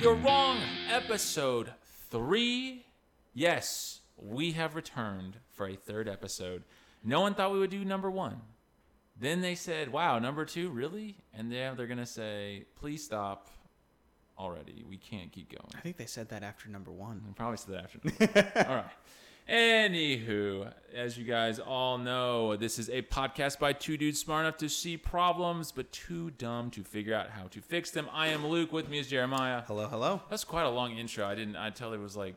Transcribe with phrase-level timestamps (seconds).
[0.00, 0.58] You're wrong.
[0.88, 1.72] Episode
[2.08, 2.84] three.
[3.34, 6.62] Yes, we have returned for a third episode.
[7.02, 8.40] No one thought we would do number one.
[9.18, 13.48] Then they said, "Wow, number two, really?" And now they're gonna say, "Please stop
[14.38, 14.84] already.
[14.88, 17.24] We can't keep going." I think they said that after number one.
[17.28, 18.68] I probably said that after.
[18.70, 18.92] all right.
[19.48, 24.58] Anywho, as you guys all know, this is a podcast by two dudes smart enough
[24.58, 28.08] to see problems, but too dumb to figure out how to fix them.
[28.12, 28.72] I am Luke.
[28.72, 29.62] With me is Jeremiah.
[29.66, 30.20] Hello, hello.
[30.28, 31.26] That's quite a long intro.
[31.26, 31.56] I didn't.
[31.56, 32.34] I tell it was like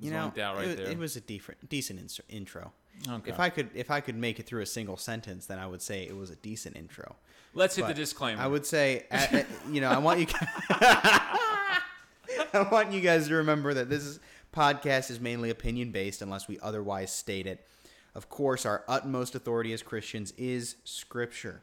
[0.00, 0.86] You know, out right it, there.
[0.88, 2.72] it was a different, decent ins- intro.
[3.08, 3.30] Okay.
[3.30, 5.80] If I could, if I could make it through a single sentence, then I would
[5.80, 7.14] say it was a decent intro.
[7.54, 8.42] Let's hit the disclaimer.
[8.42, 10.26] I would say, uh, uh, you know, I want you,
[10.70, 14.20] I want you guys to remember that this is,
[14.52, 17.66] podcast is mainly opinion based, unless we otherwise state it.
[18.14, 21.62] Of course, our utmost authority as Christians is Scripture,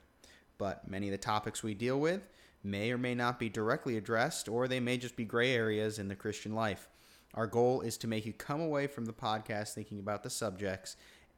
[0.58, 2.22] but many of the topics we deal with
[2.64, 6.08] may or may not be directly addressed, or they may just be gray areas in
[6.08, 6.90] the Christian life.
[7.34, 10.96] Our goal is to make you come away from the podcast thinking about the subjects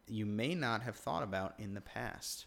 [0.08, 2.46] you may not have thought about in the past.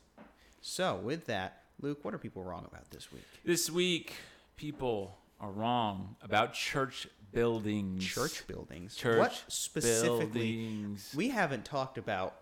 [0.61, 3.25] So, with that, Luke, what are people wrong about this week?
[3.45, 4.15] this week,
[4.57, 8.05] people are wrong about church buildings.
[8.05, 8.95] Church buildings.
[8.95, 10.27] Church what specifically?
[10.27, 11.13] buildings.
[11.17, 12.35] We haven't talked about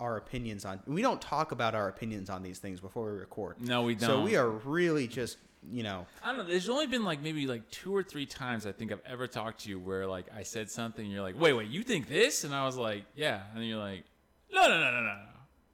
[0.00, 0.80] our opinions on.
[0.86, 3.56] We don't talk about our opinions on these things before we record.
[3.60, 4.08] No, we don't.
[4.08, 5.38] So we are really just,
[5.70, 6.44] you know, I don't know.
[6.44, 9.62] There's only been like maybe like two or three times I think I've ever talked
[9.64, 12.44] to you where like I said something, and you're like, "Wait, wait, you think this?"
[12.44, 14.04] And I was like, "Yeah," and you're like,
[14.52, 15.16] "No, no, no, no, no."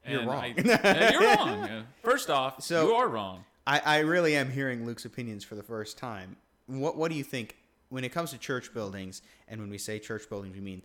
[0.07, 0.45] You're wrong.
[0.57, 1.85] I- you're wrong.
[2.03, 3.45] First off, So- you are wrong.
[3.67, 6.37] I, I really am hearing Luke's opinions for the first time.
[6.67, 7.57] What What do you think
[7.91, 9.23] when it comes to church buildings?
[9.49, 10.83] And when we say church buildings, we mean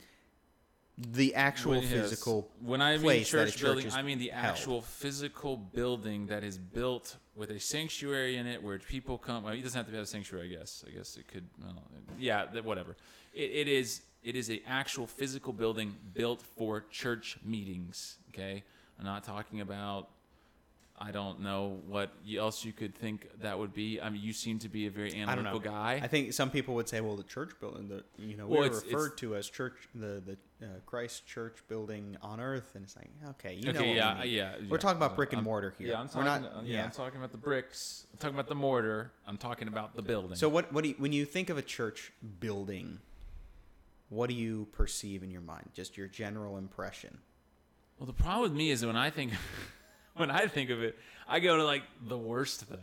[0.98, 1.92] the actual When- yes.
[1.92, 2.50] physical.
[2.62, 4.46] When I mean church building, I mean the held.
[4.56, 9.44] actual physical building that is built with a sanctuary in it where people come.
[9.44, 10.84] Well, it doesn't have to have a sanctuary, I guess.
[10.88, 11.48] I guess it could.
[11.62, 11.84] Well,
[12.18, 12.96] yeah, whatever.
[13.34, 14.02] It, it is.
[14.24, 18.18] It is a actual physical building built for church meetings.
[18.30, 18.64] Okay,
[18.98, 20.10] I'm not talking about.
[20.98, 24.00] I don't know what else you could think that would be.
[24.00, 25.50] I mean, you seem to be a very I don't know.
[25.50, 26.00] analytical guy.
[26.02, 28.66] I think some people would say, well, the church building, the you know, Well, we're
[28.68, 32.86] it's- it's- referred to as church, the the uh, Christ Church building on earth, and
[32.86, 34.34] it's like, okay, you know, okay, what yeah, we mean.
[34.36, 34.56] yeah.
[34.70, 34.78] We're yeah.
[34.78, 35.90] talking about brick and I'm- mortar here.
[35.90, 36.44] Yeah, I'm We're talking.
[36.44, 36.84] not- yeah, yeah.
[36.86, 38.08] I'm talking about the bricks.
[38.14, 39.12] I'm talking about the mortar.
[39.28, 40.36] I'm talking about the building.
[40.38, 43.00] So what what do you, when you think of a church building,
[44.08, 45.72] what do you perceive in your mind?
[45.74, 47.18] Just your general impression.
[48.00, 49.34] well, the problem with me is when I think,
[50.20, 52.78] when I think of it, I go to like the worst thing.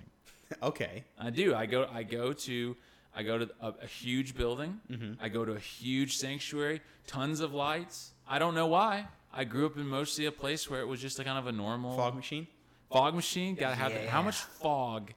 [0.63, 1.05] okay.
[1.19, 1.55] I do.
[1.55, 1.89] I go.
[1.93, 2.77] I go to.
[3.15, 4.81] I go to a, a huge building.
[4.91, 5.23] Mm-hmm.
[5.23, 6.81] I go to a huge sanctuary.
[7.07, 8.13] Tons of lights.
[8.27, 9.07] I don't know why.
[9.35, 11.53] I grew up in mostly a place where it was just a kind of a
[11.53, 12.47] normal Fog machine.
[12.91, 13.55] fog machine.
[13.55, 14.09] Got to have Yeah.
[14.11, 15.13] how much fog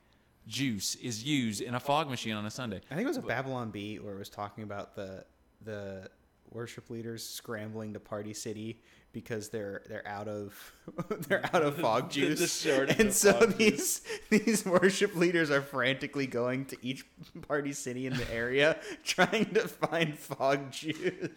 [0.48, 2.82] juice is used in a fog machine on a Sunday?
[2.92, 5.26] I think it was a Babylon Bee where it was talking about the
[5.64, 6.10] the
[6.56, 8.80] worship leaders scrambling to Party City
[9.12, 10.74] because they're they're out of
[11.28, 16.78] they're out of fog juice, and so these these worship leaders are frantically going to
[16.82, 17.06] each
[17.48, 21.30] Party City in the area trying to find fog juice.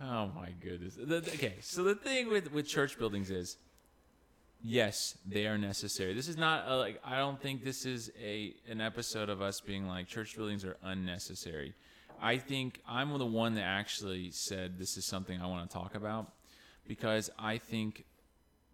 [0.00, 0.98] Oh my goodness.
[1.00, 3.56] Okay, so the thing with with church buildings is,
[4.62, 6.14] yes, they are necessary.
[6.14, 9.60] This is not a, like I don't think this is a an episode of us
[9.60, 11.74] being like church buildings are unnecessary.
[12.22, 15.96] I think I'm the one that actually said this is something I want to talk
[15.96, 16.32] about
[16.86, 18.04] because I think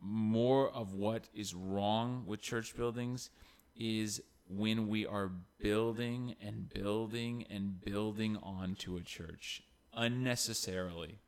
[0.02, 3.30] more of what is wrong with church buildings
[3.74, 4.20] is
[4.50, 9.62] when we are building and building and building onto a church
[9.94, 11.18] unnecessarily.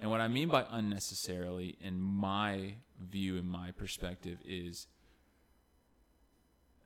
[0.00, 4.86] And what I mean by unnecessarily, in my view, in my perspective, is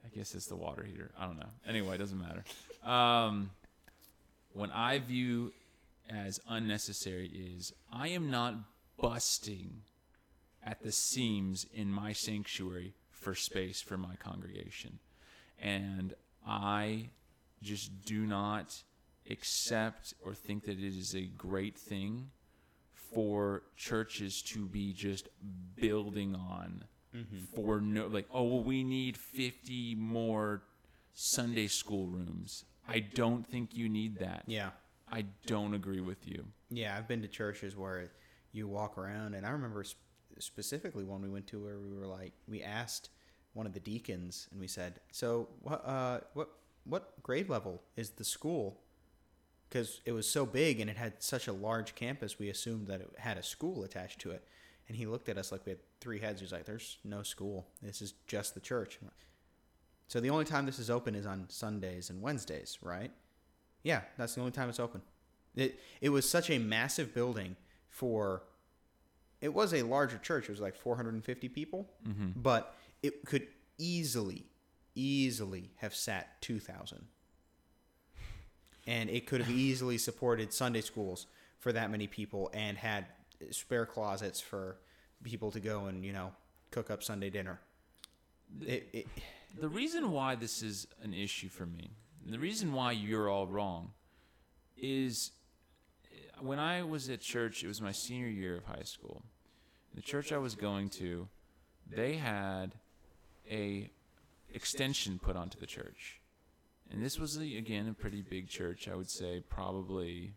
[0.05, 1.11] I guess it's the water heater.
[1.19, 1.51] I don't know.
[1.69, 2.45] Anyway, it doesn't matter.
[2.85, 3.51] Um,
[4.57, 5.53] when I view
[6.09, 8.55] as unnecessary is I am not
[8.99, 9.83] busting
[10.65, 14.99] at the seams in my sanctuary for space for my congregation.
[15.61, 16.15] And
[16.47, 17.11] I
[17.63, 18.83] just do not
[19.31, 22.31] accept or think that it is a great thing
[22.95, 25.29] for churches to be just
[25.75, 26.85] building on
[27.15, 27.37] mm-hmm.
[27.55, 30.63] for no like oh well we need 50 more
[31.13, 32.65] Sunday school rooms.
[32.89, 34.45] I don't think you need that.
[34.47, 34.71] Yeah.
[35.11, 36.45] I don't agree with you.
[36.71, 38.11] Yeah, I've been to churches where
[38.53, 40.03] you walk around, and I remember sp-
[40.39, 43.11] specifically one we went to where we were like, we asked
[43.53, 46.51] one of the deacons, and we said, "So, what, uh, what,
[46.85, 48.81] what grade level is the school?"
[49.69, 53.01] Because it was so big and it had such a large campus, we assumed that
[53.01, 54.47] it had a school attached to it.
[54.87, 56.41] And he looked at us like we had three heads.
[56.41, 57.67] He's like, "There's no school.
[57.83, 59.01] This is just the church."
[60.09, 63.11] So the only time this is open is on Sundays and Wednesdays, right?
[63.83, 65.03] Yeah, that's the only time it's open.
[65.55, 67.57] It it was such a massive building
[67.89, 68.43] for.
[69.41, 70.45] It was a larger church.
[70.45, 72.41] It was like 450 people, Mm-hmm.
[72.41, 73.47] but it could
[73.79, 74.47] easily,
[74.95, 77.05] easily have sat 2,000.
[78.87, 81.27] And it could have easily supported Sunday schools
[81.59, 83.07] for that many people and had
[83.51, 84.77] spare closets for
[85.23, 86.33] people to go and you know
[86.71, 87.61] cook up Sunday dinner.
[88.63, 89.07] It, it,
[89.59, 91.91] The reason why this is an issue for me,
[92.27, 93.93] the reason why you're all wrong,
[94.77, 95.33] is
[96.05, 99.23] uh, when I was at church, it was my senior year of high school.
[99.95, 101.29] The church I was going to,
[101.91, 102.75] they had
[103.51, 103.91] a
[104.53, 106.21] extension put onto the church.
[106.91, 108.89] And this was, a, again, a pretty big church.
[108.89, 110.35] I would say probably,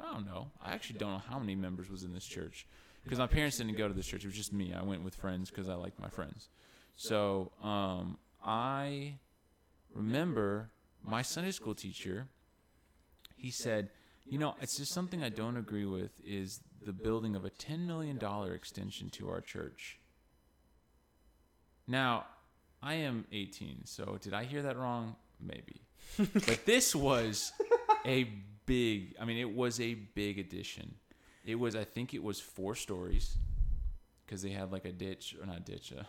[0.00, 0.50] I don't know.
[0.64, 2.66] I actually don't know how many members was in this church.
[3.04, 4.24] Because my parents didn't go to this church.
[4.24, 4.74] It was just me.
[4.74, 6.48] I went with friends because I liked my friends.
[6.96, 9.18] So um, I
[9.92, 10.70] remember
[11.02, 12.28] my Sunday school teacher.
[13.36, 13.90] He said,
[14.24, 17.86] "You know, it's just something I don't agree with is the building of a ten
[17.86, 19.98] million dollar extension to our church."
[21.88, 22.26] Now,
[22.82, 25.16] I am 18, so did I hear that wrong?
[25.40, 25.82] Maybe,
[26.46, 27.52] but this was
[28.04, 28.24] a
[28.64, 29.16] big.
[29.20, 30.94] I mean, it was a big addition.
[31.44, 33.36] It was, I think, it was four stories
[34.24, 35.92] because they had like a ditch or not ditch.
[35.96, 36.02] Uh,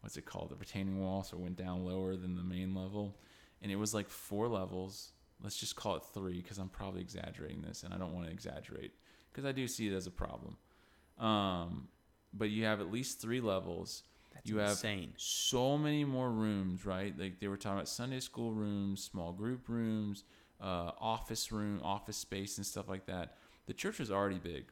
[0.00, 0.50] what's it called?
[0.50, 3.16] The retaining wall, so it went down lower than the main level,
[3.62, 5.12] and it was like four levels.
[5.42, 8.32] Let's just call it three because I'm probably exaggerating this, and I don't want to
[8.32, 8.92] exaggerate
[9.30, 10.56] because I do see it as a problem.
[11.18, 11.88] Um,
[12.32, 14.02] but you have at least three levels.
[14.34, 15.14] that's you have insane.
[15.16, 17.14] so many more rooms, right?
[17.18, 20.24] Like they were talking about Sunday school rooms, small group rooms,
[20.60, 23.36] uh, office room, office space, and stuff like that.
[23.66, 24.66] The church was already big,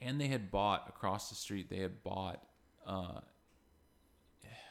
[0.00, 1.68] and they had bought across the street.
[1.70, 2.42] They had bought.
[2.86, 3.20] Uh,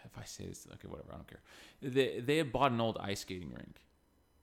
[0.06, 1.42] if I say this, okay, whatever, I don't care.
[1.82, 3.82] They they had bought an old ice skating rink,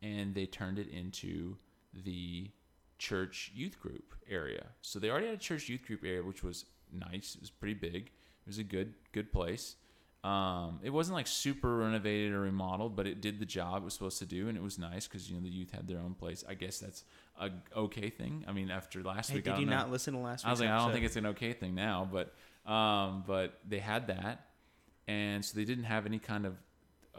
[0.02, 1.56] and they turned it into
[1.92, 2.50] the
[2.98, 4.66] church youth group area.
[4.82, 7.34] So they already had a church youth group area, which was nice.
[7.34, 8.06] It was pretty big.
[8.06, 9.76] It was a good good place.
[10.22, 13.94] Um, it wasn't like super renovated or remodeled, but it did the job it was
[13.94, 16.12] supposed to do, and it was nice because you know the youth had their own
[16.12, 16.44] place.
[16.46, 17.04] I guess that's
[17.40, 18.44] a okay thing.
[18.46, 19.76] I mean, after last Hey, week, I did you know.
[19.76, 22.06] not listen to last I was like, I don't think it's an okay thing now,
[22.12, 22.34] but
[22.70, 24.49] um, but they had that,
[25.08, 26.56] and so they didn't have any kind of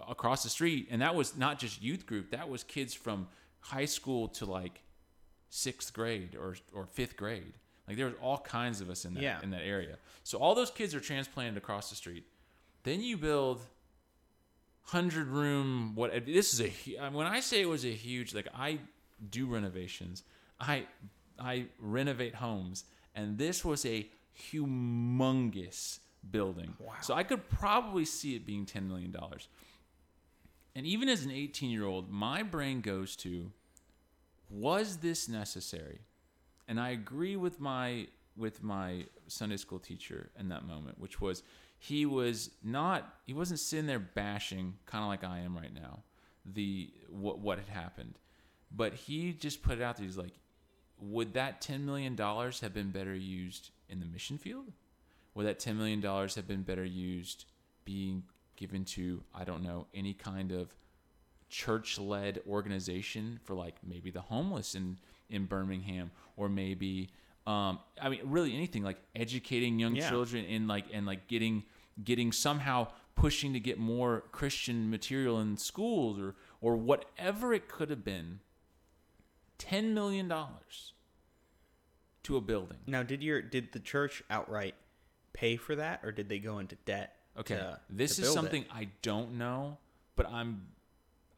[0.09, 2.31] across the street, and that was not just youth group.
[2.31, 3.27] That was kids from
[3.59, 4.81] high school to like
[5.49, 7.53] sixth grade or or fifth grade.
[7.87, 9.39] Like there was all kinds of us in that Yeah.
[9.43, 9.97] in that area.
[10.23, 12.25] So all those kids are transplanted across the street.
[12.83, 13.61] Then you build
[14.83, 15.93] hundred room.
[15.95, 18.79] What this is a when I say it was a huge like I
[19.29, 20.23] do renovations.
[20.59, 20.85] I
[21.39, 22.85] I renovate homes,
[23.15, 26.73] and this was a humongous building.
[26.79, 26.93] Wow.
[27.01, 29.47] So I could probably see it being ten million dollars.
[30.75, 33.51] And even as an 18 year old, my brain goes to,
[34.49, 35.99] was this necessary?
[36.67, 38.07] And I agree with my
[38.37, 41.43] with my Sunday school teacher in that moment, which was
[41.77, 46.03] he was not he wasn't sitting there bashing, kind of like I am right now,
[46.45, 48.19] the what what had happened,
[48.71, 50.05] but he just put it out there.
[50.05, 50.33] He's like,
[50.99, 54.71] would that 10 million dollars have been better used in the mission field?
[55.35, 57.45] Would that 10 million dollars have been better used
[57.85, 58.23] being
[58.55, 60.75] given to I don't know any kind of
[61.49, 64.97] church-led organization for like maybe the homeless in
[65.29, 67.09] in Birmingham or maybe
[67.47, 70.09] um I mean really anything like educating young Yeah.
[70.09, 71.63] children in like and like getting
[72.03, 77.89] getting somehow pushing to get more Christian material in schools or or whatever it could
[77.89, 78.39] have been
[79.57, 80.93] 10 million dollars
[82.23, 84.75] to a building Now, did your did the church outright
[85.33, 87.15] pay for that, or did they go into debt?
[87.37, 88.41] Okay, to- this to is build it?
[88.41, 89.77] something I don't know,
[90.15, 90.67] but I'm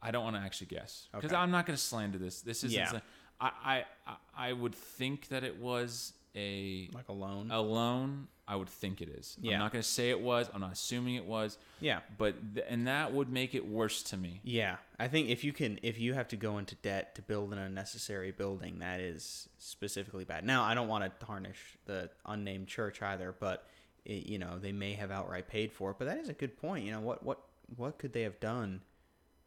[0.02, 1.40] I don't want to actually guess because Okay.
[1.40, 2.42] I'm not going to slander this.
[2.42, 3.00] This is Yeah.
[3.40, 4.16] I, I I
[4.48, 7.50] I would think that it was a like a loan.
[7.50, 8.28] a loan.
[8.46, 9.38] I would think it is.
[9.40, 9.54] Yeah.
[9.54, 10.50] I'm not going to say it was.
[10.52, 11.56] I'm not assuming it was.
[11.80, 14.40] yeah, But th- and that would make it worse to me.
[14.44, 14.76] yeah.
[14.98, 17.58] I think if you can, if you have to go into debt to build an
[17.58, 20.44] unnecessary building, that is specifically bad.
[20.44, 23.66] Now, I don't want to tarnish the unnamed church either, but
[24.04, 25.96] it, you know they may have outright paid for it.
[25.98, 26.84] But that is a good point.
[26.84, 27.40] You know what what
[27.76, 28.82] what could they have done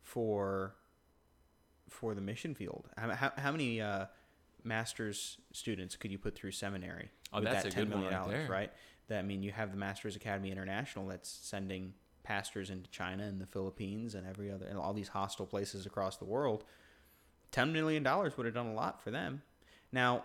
[0.01, 0.75] for
[1.89, 2.89] for the mission field?
[2.97, 4.05] How how, how many uh,
[4.63, 7.09] master's students could you put through seminary?
[7.33, 8.47] Oh, that's a good one right there.
[8.49, 8.71] right?
[9.07, 13.39] That I mean, you have the Masters Academy International that's sending pastors into China and
[13.39, 16.65] the Philippines and every other and all these hostile places across the world.
[17.51, 19.41] Ten million dollars would have done a lot for them.
[19.93, 20.23] Now,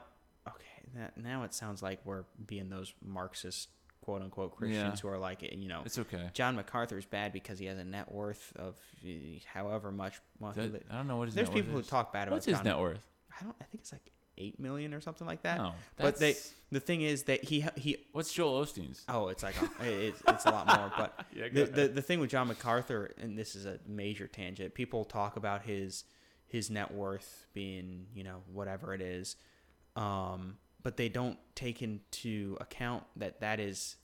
[0.49, 3.69] okay, that, now it sounds like we're being those Marxist
[4.03, 5.01] quote unquote Christians Yeah.
[5.01, 6.29] who are like, it, you know, It's okay.
[6.35, 9.09] John MacArthur is bad because he has a net worth of uh,
[9.47, 10.21] however much.
[10.39, 12.47] Well, That- I don't know what his there's net worth people who talk bad What's
[12.47, 12.77] about his John.
[12.77, 13.01] net worth?
[13.41, 13.57] I don't.
[13.61, 15.59] I think it's like eight million or something like that.
[15.59, 16.37] No, but they.
[16.71, 17.97] The thing is that he he.
[18.13, 19.05] What's Joel Osteen's?
[19.09, 19.69] Oh, it's like a,
[20.09, 20.93] it's, it's a lot more.
[20.97, 24.75] But Yeah, the, the the thing with John MacArthur, and this is a major tangent.
[24.75, 26.05] People talk about his
[26.47, 29.37] his net worth being you know whatever it is,
[29.97, 33.97] um, but they don't take into account that that is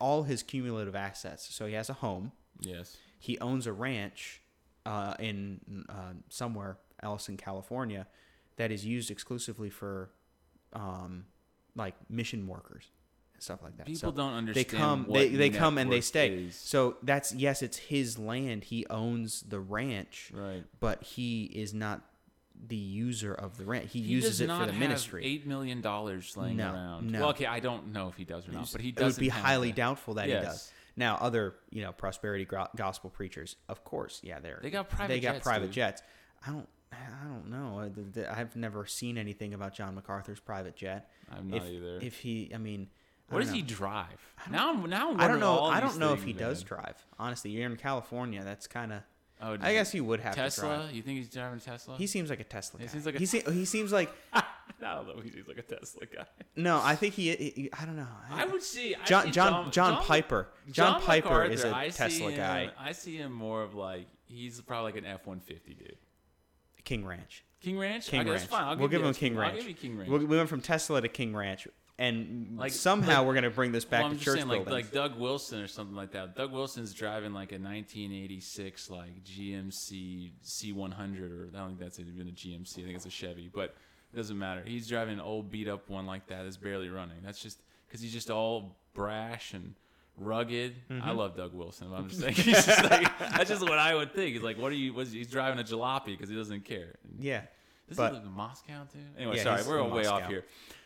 [0.00, 1.54] all his cumulative assets.
[1.54, 2.32] So he has a home.
[2.60, 2.96] yes.
[3.18, 4.42] He owns a ranch
[4.84, 8.06] uh, in uh, somewhere else in California
[8.56, 10.10] that is used exclusively for
[10.74, 11.24] um,
[11.74, 12.84] like mission workers
[13.32, 13.86] and stuff like that.
[13.86, 14.66] People So don't understand.
[14.66, 16.28] they come, they, they come and they stay.
[16.34, 16.54] is.
[16.56, 18.64] So that's yes, it's his land.
[18.64, 20.64] He owns the ranch, Right.
[20.80, 22.02] but he is not
[22.66, 23.86] the user of the rent.
[23.86, 25.24] He, He uses it for the ministry.
[25.24, 27.10] Eight million dollars laying No, around.
[27.10, 27.20] no.
[27.20, 29.16] Well, okay, I don't know if he does or not, but he it does.
[29.16, 30.70] would be highly doubtful that he does.
[30.96, 32.46] Now, other you know prosperity
[32.76, 35.72] gospel preachers, of course, yeah, they're They got private they got jets, private dude.
[35.74, 36.02] jets.
[36.46, 37.80] I don't I don't know.
[37.80, 41.10] Uh, th- I've never seen anything about John MacArthur's private jet.
[41.36, 41.98] I'm not if, either.
[42.00, 42.86] If he, I mean,
[43.30, 44.06] What does he drive?
[44.48, 45.64] Now, I'm now I'm I don't know.
[45.64, 46.94] I don't know if he things, does drive.
[47.18, 48.44] Honestly, you're in California.
[48.44, 49.00] That's kind of.
[49.42, 50.76] Oh, I guess he would have to Tesla.
[50.76, 50.92] drive.
[50.92, 51.96] You think he's driving a Tesla?
[51.96, 52.84] He seems like a Tesla guy.
[52.84, 54.42] He seems like a- he, se- he seems like I
[54.80, 55.20] don't know.
[55.22, 56.24] He's like a Tesla guy.
[56.56, 56.80] no.
[56.82, 57.30] I think he.
[57.34, 58.06] he- I don't know.
[58.30, 60.48] I would see I John see John John, John Piper.
[60.70, 62.70] John, Piper MacArthur, is a I Tesla him- guy.
[62.78, 65.96] I see him more of like he's probably like an F one fifty dude.
[66.84, 67.44] King Ranch.
[67.60, 68.08] King Ranch.
[68.08, 68.42] King okay, Ranch.
[68.42, 68.64] That's fine.
[68.64, 69.14] I'll we'll give you him.
[69.14, 69.56] King I'll Ranch.
[69.56, 70.10] give you King Ranch.
[70.10, 71.66] We'll- we went from Tesla to King Ranch,
[71.98, 74.84] and Like- somehow like- we're gonna bring this back well, to church saying, like, buildings.
[74.86, 76.34] like Doug Wilson or something like that.
[76.36, 82.28] Doug Wilson's driving like a 1986 like GMC C100, or I don't think that's even
[82.28, 82.82] a GMC.
[82.82, 83.74] I think it's a Chevy, but
[84.12, 84.62] it doesn't matter.
[84.66, 87.18] He's driving an old beat up one like that that's barely running.
[87.22, 89.74] That's just because he's just all brash and
[90.16, 90.74] rugged.
[90.90, 91.16] I Mm-hmm.
[91.16, 91.88] love Doug Wilson.
[91.90, 94.34] But I'm just saying, he's just like, that's just what I would think.
[94.34, 94.94] He's like, what are you?
[94.94, 96.94] What's, he's driving a jalopy because he doesn't care.
[97.18, 97.42] yeah,
[97.88, 98.98] Does but- he live in Moscow too?
[99.16, 100.44] Anyway, Yeah, sorry, we're way off here.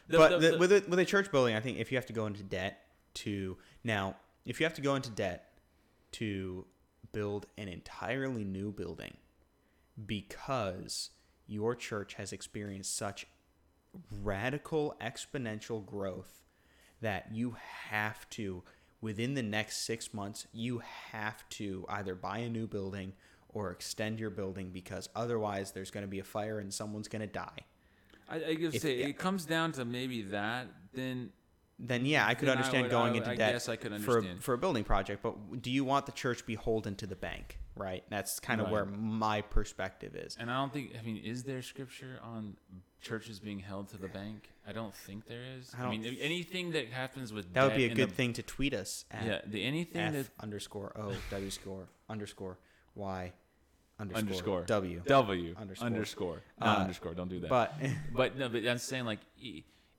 [0.09, 2.07] The- but the- the, with a, with a church building, I think if you have
[2.07, 2.85] to go into debt
[3.15, 5.53] to now, if you have to go into debt
[6.13, 6.67] to
[7.13, 9.17] build an entirely new building
[10.07, 11.11] because
[11.47, 13.27] your church has experienced such
[14.23, 16.43] radical exponential growth
[17.01, 17.57] that you
[17.89, 18.63] have to
[19.01, 23.13] within the next six months you have to either buy a new building
[23.49, 27.21] or extend your building because otherwise there's going to be a fire and someone's going
[27.21, 27.61] to die
[28.29, 30.67] I, I If- say it comes down to maybe that.
[30.93, 31.31] Then
[31.81, 33.77] then yeah, I could Then I understand would- going I- into I debt guess I
[33.77, 35.23] could for a, for a building project.
[35.23, 37.59] But do you want the church beholden to the bank?
[37.77, 38.03] Right.
[38.11, 38.73] That's kind of Right.
[38.73, 40.37] where my perspective is.
[40.41, 40.97] And I don't think.
[40.99, 42.57] I mean, is there scripture on
[43.01, 44.51] churches being held to the bank?
[44.67, 45.73] I don't think there is.
[45.79, 48.43] I I, mean, anything that happens with That would be a good the- thing to
[48.43, 52.59] tweet us at Yeah, the anything F that underscore O W score underscore
[52.97, 53.33] Y
[53.99, 55.03] underscore, underscore W.
[55.07, 55.87] W Underscore.
[55.87, 57.15] underscore not Uh, underscore.
[57.15, 57.51] Don't do that.
[57.51, 57.75] But
[58.15, 59.21] but no, but I'm saying like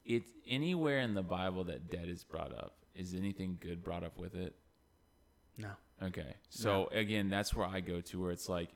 [0.06, 2.76] it's anywhere in the Bible that debt is brought up.
[2.96, 4.56] Is anything good brought up with it?
[5.58, 5.70] no.
[6.02, 6.36] Okay.
[6.50, 8.70] So again, that's where I go to where it's like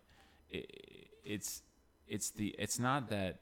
[0.49, 1.61] it, it's
[2.07, 3.39] it's the it's not that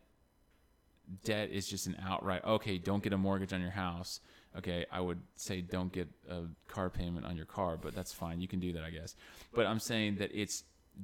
[1.23, 4.21] debt is just an outright okay, don't get a mortgage on your house.
[4.57, 8.39] Okay, I would say don't get a car payment on your car, but that's fine.
[8.41, 9.15] You can do that, I guess.
[9.53, 10.63] But I'm saying that it's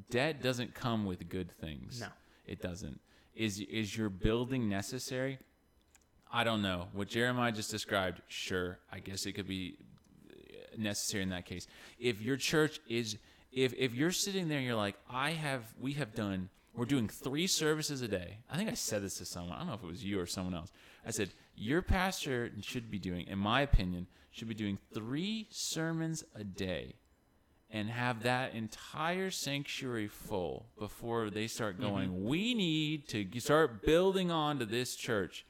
[0.09, 2.01] debt doesn't come with good things.
[2.01, 2.07] No.
[2.45, 2.99] It doesn't.
[3.35, 5.39] Is is your building necessary?
[6.31, 6.87] I don't know.
[6.93, 9.77] What Jeremiah just described, sure, I guess it could be
[10.29, 10.33] uh,
[10.77, 11.67] necessary in that case.
[11.99, 13.17] If your church is
[13.51, 17.09] if if you're sitting there and you're like, I have we have done we're doing
[17.09, 18.37] three services a day.
[18.51, 19.53] I think I said this to someone.
[19.53, 20.71] I don't know if it was you or someone else.
[21.05, 26.23] I said, Your pastor should be doing, in my opinion, should be doing three sermons
[26.35, 26.93] a day
[27.69, 31.89] and have that entire sanctuary full before they start mm-hmm.
[31.89, 35.45] going, we need to start building on to this church.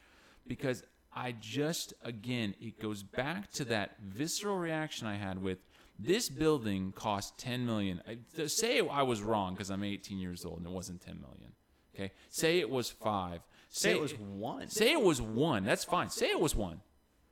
[0.48, 0.84] Because
[1.14, 5.60] I just, again, it goes back to that visceral reaction I had with
[6.00, 8.02] this building cost 10 million.
[8.08, 11.54] I, say I was wrong because I'm 18 years old and it wasn't 10 million.
[11.94, 12.12] Okay.
[12.30, 13.42] Say it was five.
[13.70, 14.70] Say it was one.
[14.70, 15.66] Say it was one.
[15.66, 16.10] That's fine.
[16.10, 16.82] Say it was one.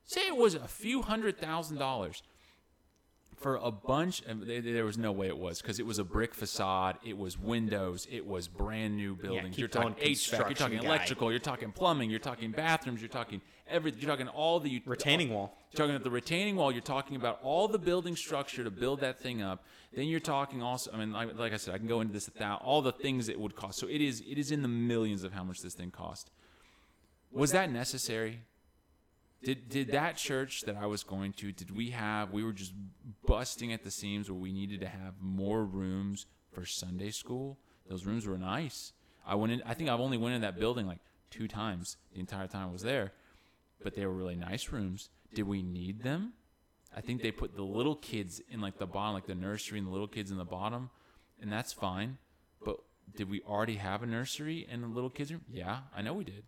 [0.06, 2.22] Say it was a few hundred thousand dollars
[3.38, 4.22] for a bunch.
[4.27, 6.98] And there- there was no way it was because it was a brick facade.
[7.06, 8.08] It was windows.
[8.10, 9.50] It was brand new buildings.
[9.56, 10.32] keep you're talking HVAC.
[10.48, 10.86] You're talking guy.
[10.86, 11.32] electrical.
[11.32, 12.10] You're talking plumbing.
[12.10, 13.01] You're talking bathrooms.
[13.01, 14.01] You're talking everything.
[14.01, 15.58] You're talking all the Retaining wall.
[15.72, 16.72] You're talking about the retaining wall.
[16.72, 19.65] You're talking about all the building structure to build that thing up.
[19.94, 20.92] Then you're talking also.
[20.94, 23.27] I mean, like, like I said, I can go into this without all the things
[23.30, 23.80] it would cost.
[23.80, 24.22] So it is.
[24.27, 26.32] It is in the millions of how much this thing cost.
[27.32, 28.42] Was that necessary?
[29.46, 31.52] Did did that church that I was going to?
[31.52, 32.32] Did we have?
[32.32, 32.74] We were just
[33.28, 37.60] busting at the seams where we needed to have more rooms for Sunday school.
[37.88, 38.92] Those rooms were nice.
[39.25, 39.62] I went in.
[39.64, 40.98] I think I've only went in that building like
[41.30, 43.14] two times the entire time I was there,
[43.84, 45.10] but they were really nice rooms.
[45.36, 46.34] Did we need them?
[46.98, 49.88] I think they put the little kids in like the bottom, like the nursery, and
[49.88, 50.90] the little kids in the bottom,
[51.40, 52.18] and that's fine.
[52.64, 52.78] But
[53.16, 55.42] did we already have a nursery and a little kids room?
[55.52, 56.46] Yeah, I know we did.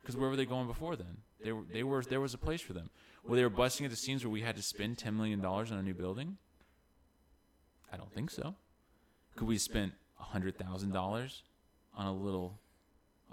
[0.00, 1.18] Because where were they going before then?
[1.42, 2.90] They were, they were, there was a place for them.
[3.26, 5.70] Were they were busting at the seams where we had to spend ten million dollars
[5.72, 6.36] on a new building?
[7.92, 8.54] I don't think so.
[9.36, 11.42] Could we spend hundred thousand dollars
[11.96, 12.58] on a little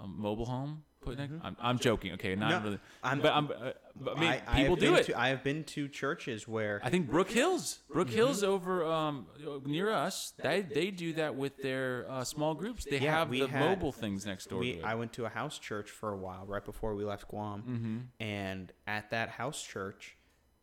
[0.00, 0.84] um, mobile home?
[1.16, 2.12] Putting it, I'm, I'm joking.
[2.14, 2.58] Okay, not Mm-hmm.
[2.64, 2.80] No, really.
[3.02, 5.06] I'm- but I'm, uh, but I mean, I- I people have do it.
[5.06, 9.26] To, I have been to churches where I think Brook Hills, Brook Hills over um,
[9.66, 12.84] near us, they they do that with their uh, small groups.
[12.84, 14.80] They Yeah, have the had- mobile things next door we.
[14.82, 17.98] I went to a house church for a while right before we left Guam, Mm-hmm.
[18.22, 20.16] and at that house church,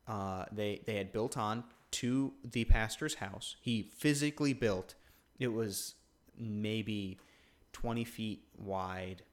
[0.08, 3.56] uh, they they had built on to the pastor's house.
[3.62, 4.96] He physically built.
[5.40, 5.96] It was
[6.38, 7.18] maybe
[7.74, 9.24] twenty feet wide,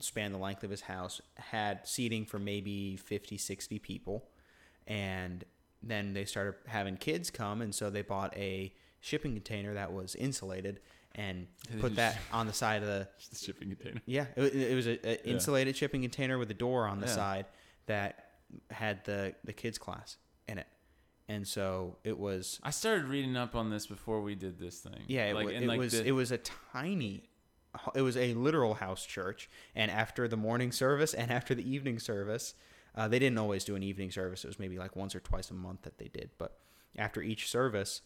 [0.00, 1.20] span the length of his house.
[1.36, 4.28] Had seating for maybe 50, 60 people,
[4.86, 5.44] and
[5.82, 10.14] then they started having kids come, and so they bought a shipping container that was
[10.14, 10.80] insulated
[11.14, 11.46] and
[11.80, 14.00] put that on the side of the the shipping container.
[14.06, 17.14] yeah, it, it was an insulated shipping container with a door on the Yeah.
[17.14, 17.46] side
[17.86, 18.26] that
[18.70, 20.16] had the the kids class
[20.48, 20.66] in it,
[21.28, 25.02] and so it was I started reading up on this before we did this thing.
[25.08, 27.24] yeah, it, like, and it like was the- it was a tiny,
[27.94, 31.98] it was a literal house church, and after the morning service and after the evening
[31.98, 32.54] service,
[32.94, 34.44] uh, they didn't always do an evening service.
[34.44, 36.58] It was maybe like once or twice a month that they did, but
[36.98, 38.02] after each service,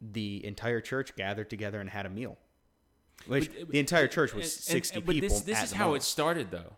[0.00, 2.38] the entire church gathered together and had a meal.
[3.26, 5.28] Which But- the entire church was and- and- sixty but people.
[5.28, 6.76] this this is how it started though.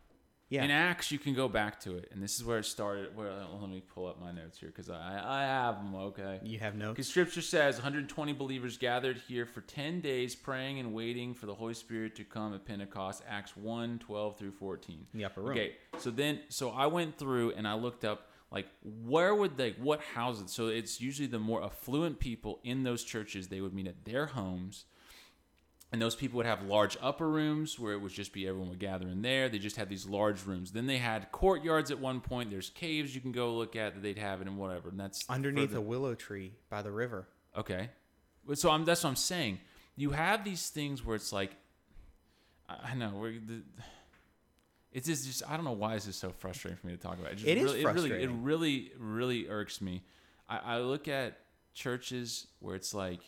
[0.50, 0.64] Yeah.
[0.64, 3.16] In Acts, you can go back to it, and this is where it started.
[3.16, 5.94] Where uh, let me pull up my notes here because I I have them.
[5.94, 6.40] Okay.
[6.42, 6.96] You have notes.
[6.96, 11.54] Because Scripture says 120 believers gathered here for 10 days, praying and waiting for the
[11.54, 13.22] Holy Spirit to come at Pentecost.
[13.28, 15.06] Acts 1 12 through 14.
[15.12, 15.52] In the upper room.
[15.52, 18.66] Okay, so then, so I went through and I looked up, like,
[19.04, 20.50] where would they, what houses?
[20.50, 24.26] So it's usually the more affluent people in those churches, they would meet at their
[24.26, 24.86] homes.
[25.92, 28.78] And those people would have large upper rooms where it would just be everyone would
[28.78, 29.48] gather in there.
[29.48, 30.70] They just had these large rooms.
[30.70, 32.50] Then they had courtyards at one point.
[32.50, 34.90] There's caves you can go look at that they'd have it and whatever.
[34.90, 37.26] And that's underneath the- a willow tree by the river.
[37.56, 37.90] Okay.
[38.54, 39.58] So I'm that's what I'm saying.
[39.96, 41.56] You have these things where it's like,
[42.68, 43.62] I know we're the.
[44.92, 47.18] It's just, just I don't know why this is so frustrating for me to talk
[47.18, 47.32] about.
[47.32, 50.02] It, just It is really, It really, it really, really irks me.
[50.48, 51.38] I, I look at
[51.74, 53.20] churches where it's like,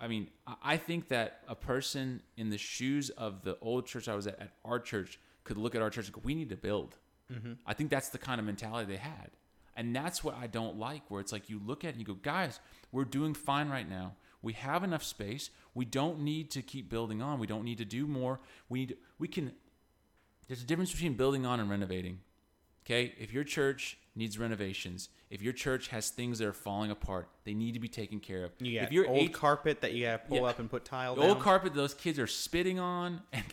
[0.00, 0.28] I mean,
[0.62, 4.40] I- think that a person in the shoes of the old church I was at,
[4.40, 6.96] at our church, could look at our church and go, "We need to build."
[7.32, 7.52] Mm-hmm.
[7.66, 9.30] I think that's the kind of mentality they had.
[9.76, 12.06] And that's what I don't like, where it's like you look at it and you
[12.06, 12.58] go, guys,
[12.90, 14.14] we're doing fine right now.
[14.42, 15.50] We have enough space.
[15.74, 17.38] We don't need to keep building on.
[17.38, 18.40] We don't need to do more.
[18.68, 19.52] We need we can
[20.48, 22.20] there's a difference between building on and renovating.
[22.84, 23.14] Okay?
[23.18, 27.54] If your church needs renovations, if your church has things that are falling apart, they
[27.54, 28.50] need to be taken care of.
[28.58, 30.44] You if you're old eight, carpet that you got to pull Yeah.
[30.50, 31.30] up and put tile the down.
[31.30, 33.44] old carpet those kids are spitting on and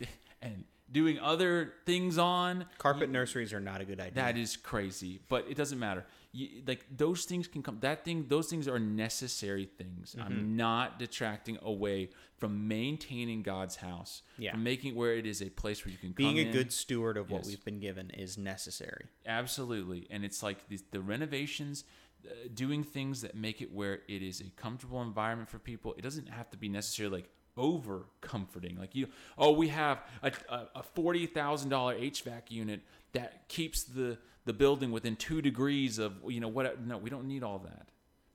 [0.42, 4.14] and doing other things on, carpet nurseries are not a good idea.
[4.14, 6.06] that is crazy, but it doesn't matter.
[6.32, 7.78] You, like those things can come.
[7.80, 10.12] That thing, those things are necessary things.
[10.16, 10.22] Mm-hmm.
[10.26, 14.22] I'm not detracting away from maintaining God's house.
[14.38, 14.50] Yeah.
[14.52, 16.52] From making it where it is a place where you can Being come a in.
[16.52, 19.06] good steward of what we've been given is necessary.
[19.26, 21.84] Absolutely, and it's like the, the renovations,
[22.26, 25.94] uh, doing things that make it where it is a comfortable environment for people.
[25.96, 28.76] It doesn't have to be necessarily like over comforting.
[28.78, 30.32] Like you, oh, we have a,
[30.74, 32.80] a, forty thousand dollar HVAC unit
[33.12, 36.84] that keeps the the building within two degrees of you know what?
[36.86, 37.88] No, we don't need all that,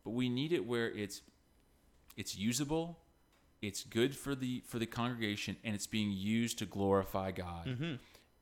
[0.04, 1.22] but we need it where it's
[2.18, 3.00] it's usable.
[3.62, 7.94] It's good for the for the congregation, and it's being used to glorify God mm-hmm.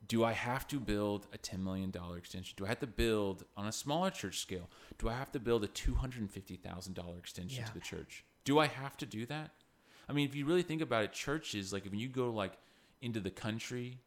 [0.07, 2.55] do I have to build a $10 million extension?
[2.57, 4.69] Do I have to build on a smaller church scale?
[4.97, 7.65] Do I have to build a $250,000 extension Yeah.
[7.65, 8.23] to the church?
[8.45, 9.51] Do I have to do that?
[10.09, 12.53] I mean, if you really think about it, churches, like if you go like
[13.01, 13.99] into the country,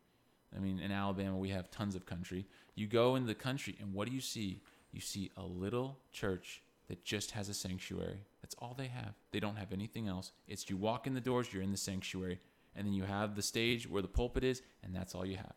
[0.55, 2.47] I mean, in Alabama, we have tons of country.
[2.75, 4.61] You go in the country, and what do you see?
[4.91, 8.27] You see a little church that just has a sanctuary.
[8.43, 9.15] That's all they have.
[9.31, 10.33] They don't have anything else.
[10.49, 12.41] It's you walk in the doors, you're in the sanctuary,
[12.75, 15.55] and then you have the stage where the pulpit is, and that's all you have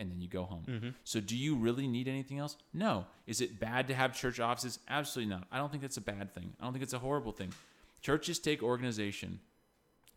[0.00, 0.64] and then you go home.
[0.66, 0.88] Mm-hmm.
[1.04, 2.56] So, do you really need anything else?
[2.72, 3.04] No.
[3.26, 4.78] Is it bad to have church offices?
[4.88, 5.46] Absolutely not.
[5.52, 6.54] I don't think that's a bad thing.
[6.58, 7.52] I don't think it's a horrible thing.
[8.00, 9.40] Churches take organization.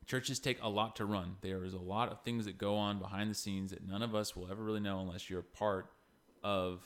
[0.06, 1.38] Churches take a lot to run.
[1.42, 4.14] There is a lot of things that go on behind the scenes that none of
[4.16, 5.92] us will ever really know unless you're a part
[6.44, 6.82] of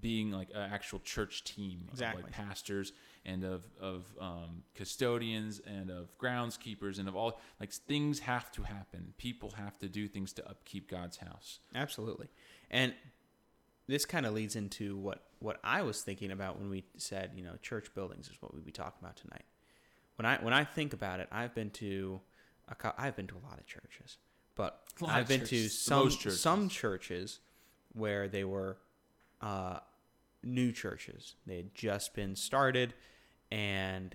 [0.00, 2.20] being like an actual church team Exactly.
[2.22, 2.92] of like pastors
[3.26, 8.62] and of of um, custodians and of groundskeepers and of all like things have to
[8.62, 9.12] happen.
[9.18, 11.58] People have to do things to upkeep God's house.
[11.74, 12.28] Absolutely.
[12.70, 12.94] And
[13.88, 17.42] this kind of leads into what what I was thinking about when we said, you
[17.42, 19.44] know, church buildings is what we'd be talking about tonight.
[20.16, 22.20] When I when I think about it, I've been to
[22.70, 24.18] a, cou- I've been to a lot of churches,
[24.54, 25.78] but I've been to churches.
[25.78, 26.40] some churches.
[26.40, 27.40] some churches
[27.92, 28.78] where they were
[29.40, 29.80] uh,
[30.42, 31.34] new churches.
[31.46, 32.94] They had just been started,
[33.50, 34.14] and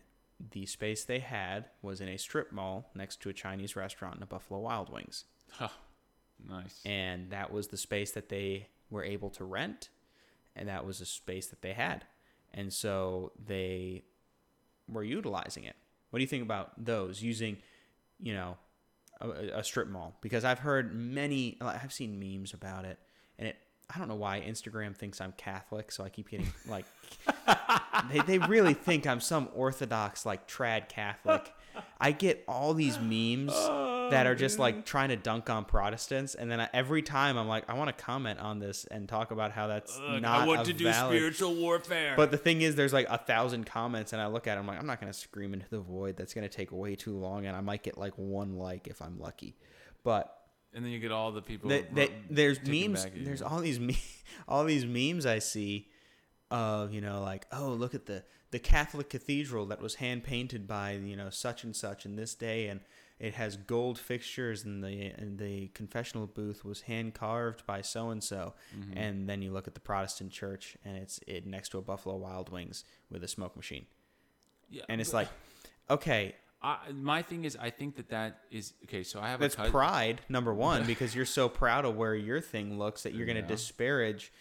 [0.51, 4.23] the space they had was in a strip mall next to a Chinese restaurant and
[4.23, 5.69] a Buffalo Wild Wings Huh.
[6.49, 6.81] Nice.
[6.85, 9.89] and that was the space that they were able to rent
[10.53, 12.03] and that was a space that they had
[12.53, 14.03] and so they
[14.89, 15.77] were utilizing it
[16.09, 17.57] what do you think about those using
[18.21, 18.57] you know
[19.21, 22.97] a, a strip mall because i've heard many i've seen memes about it
[23.39, 23.57] and it
[23.93, 26.85] i don't know why instagram thinks i'm catholic so i keep getting like
[28.11, 31.53] they, they really think i'm some orthodox like trad catholic.
[31.99, 35.65] I get all these memes oh, that are just like oh, trying to dunk on
[35.65, 39.07] Protestants, and then I, every time I'm like, I want to comment on this and
[39.07, 41.17] talk about how that's not a valid.
[41.17, 42.13] Spiritual warfare.
[42.15, 44.67] But the thing is, there's like a thousand comments, and I look at it, I'm
[44.67, 46.17] like, I'm not gonna scream into the void.
[46.17, 49.19] That's gonna take way too long, and I might get like one like if I'm
[49.19, 49.55] lucky.
[50.03, 50.35] But
[50.73, 51.69] and then you get all the people.
[51.69, 53.03] they, ru- there's memes.
[53.03, 53.25] back at you.
[53.25, 54.01] There's all these me-
[54.47, 55.87] all these memes I see
[56.51, 60.67] of you know like oh look at the the Catholic cathedral that was hand painted
[60.67, 62.81] by you know such and such in this day and
[63.19, 68.09] it has gold fixtures and the and the confessional booth was hand carved by so
[68.09, 68.53] and so
[68.93, 72.15] and then you look at the Protestant church and it's it next to a Buffalo
[72.17, 73.85] Wild Wings with a smoke machine
[74.69, 75.27] Yeah, and it's but- like
[75.89, 79.03] okay I, my thing is, I think that that is okay.
[79.03, 82.41] So I have That's a pride, number one, because you're so proud of where your
[82.41, 83.47] thing looks that you're going to Yeah.
[83.49, 84.33] disparage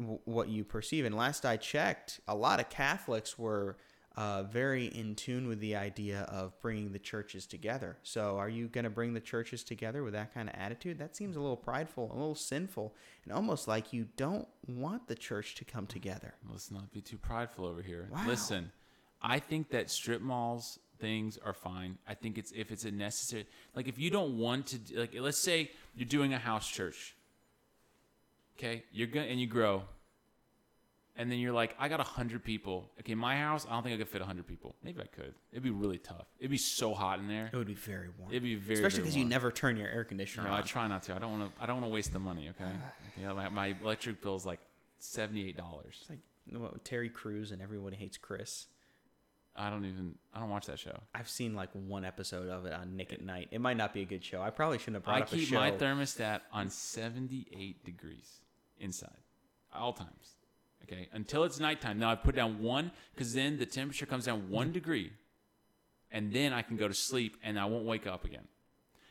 [0.00, 1.04] w- what you perceive.
[1.04, 3.76] And last I checked, a lot of Catholics were
[4.16, 7.96] uh, very in tune with the idea of bringing the churches together.
[8.02, 10.98] So, are you going to bring the churches together with that kind of attitude?
[10.98, 15.16] That seems a little prideful, a little sinful, and almost like you don't want the
[15.16, 16.34] church to come together.
[16.48, 18.08] Let's not be too prideful over here.
[18.12, 18.24] Wow.
[18.26, 18.70] Listen,
[19.20, 21.98] I think that strip malls things are fine.
[22.06, 25.38] I think it's if it's a necessary like if you don't want to like let's
[25.38, 27.16] say you're doing a house church.
[28.56, 28.84] Okay?
[28.92, 29.82] You're going to and you grow.
[31.16, 32.90] And then you're like, I got 100 people.
[33.00, 34.74] Okay, my house, I don't think I could fit 100 people.
[34.82, 35.32] Maybe I could.
[35.52, 36.26] It'd be really tough.
[36.40, 37.50] It'd be so hot in there.
[37.52, 38.32] It would be very warm.
[38.32, 40.52] It'd be very Especially because you never turn your air conditioner on.
[40.52, 41.14] No, I try not to.
[41.14, 41.62] I don't want to.
[41.62, 42.50] I don't want to waste the money.
[42.50, 42.70] Okay.
[43.20, 44.58] Yeah, my, my electric bill is like
[44.98, 45.98] seventy-eight dollars.
[46.00, 46.18] It's like
[46.50, 48.66] what, Terry Crews and everyone hates Chris.
[49.54, 50.16] I don't even.
[50.34, 50.98] I don't watch that show.
[51.14, 53.50] I've seen like one episode of it on Nick at Nite.
[53.52, 54.42] It might not be a good show.
[54.42, 55.60] I probably shouldn't have brought I up a show.
[55.60, 58.40] I keep my thermostat on seventy-eight degrees
[58.80, 59.22] inside,
[59.72, 60.34] all times.
[60.84, 61.98] Okay, until it's nighttime.
[61.98, 65.12] Now I put down one because then the temperature comes down one degree,
[66.10, 68.46] and then I can go to sleep and I won't wake up again.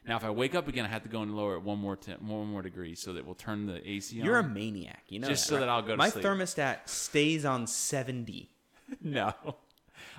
[0.05, 1.95] Now, if I wake up again, I have to go and lower it one more
[1.95, 4.25] temp, one more degree so that we'll turn the AC on.
[4.25, 5.03] You're a maniac.
[5.07, 5.59] You know Just that, so right?
[5.61, 5.97] that I'll go to sleep.
[5.97, 6.25] My sleep.
[6.25, 8.49] thermostat stays on 70.
[9.01, 9.33] no,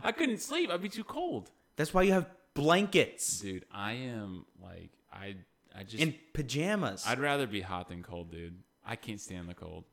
[0.03, 0.71] I couldn't sleep.
[0.71, 1.51] I'd be too cold.
[1.77, 5.35] That's why you have blankets Dude, I am like I
[5.77, 7.05] I just in pajamas.
[7.07, 8.57] I'd rather be hot than cold, dude.
[8.87, 9.85] I can't stand the cold.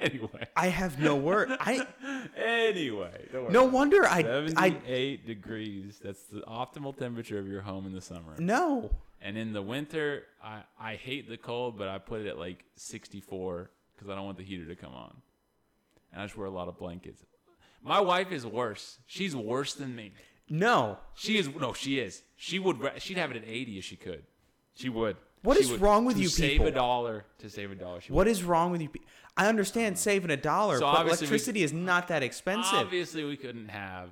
[0.12, 0.48] anyway.
[0.56, 1.50] I have no word.
[1.60, 1.86] I
[2.36, 3.28] Anyway.
[3.50, 4.04] no wonder.
[4.06, 4.18] I
[4.56, 6.00] I 78 degrees.
[6.02, 8.34] That's the optimal temperature of your home in the summer.
[8.38, 8.90] no.
[9.22, 12.64] And in the winter, I I hate the cold, but I put it at like
[12.76, 15.14] 64 cuz I don't want the heater to come on.
[16.12, 17.22] And I just wear a lot of blankets.
[17.82, 18.98] My wife is worse.
[19.06, 20.12] She's worse than me.
[20.48, 20.98] No.
[21.14, 22.22] She is no, she is.
[22.36, 22.78] She would.
[22.98, 24.24] She'd have it at eighty if she could.
[24.74, 25.16] She would.
[25.42, 25.80] What She is would.
[25.80, 26.28] wrong with you?
[26.28, 28.00] To you Save a dollar to save a dollar.
[28.08, 28.88] What is wrong with you?
[29.40, 32.74] I understand saving a dollar, So but obviously we- electricity is not that expensive.
[32.74, 34.10] Obviously, we couldn't have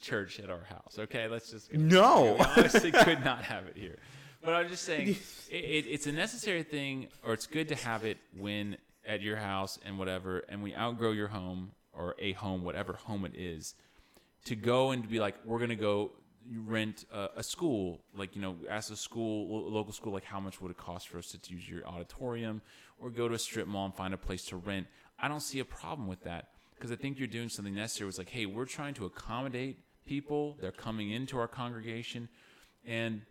[0.00, 0.96] church at our house.
[0.98, 1.72] Okay, let's just.
[1.72, 2.34] No.
[2.34, 3.98] we obviously could not have it here.
[4.44, 5.08] But I'm just saying,
[5.50, 9.36] it, it, it's a necessary thing, or it's good to have it when at your
[9.36, 13.74] house and whatever, and we outgrow your home or a home, whatever home it is,
[14.44, 16.12] to go and be like, we're gonna go
[16.66, 20.40] rent a, a school, like you know, ask a school, lo- local school, like how
[20.40, 22.60] much would it cost for us to use your auditorium,
[22.98, 24.86] or go to a strip mall and find a place to rent.
[25.18, 28.08] I don't see a problem with that because I think you're doing something necessary.
[28.08, 32.28] It's like, hey, we're trying to accommodate people; they're coming into our congregation,
[32.86, 33.22] and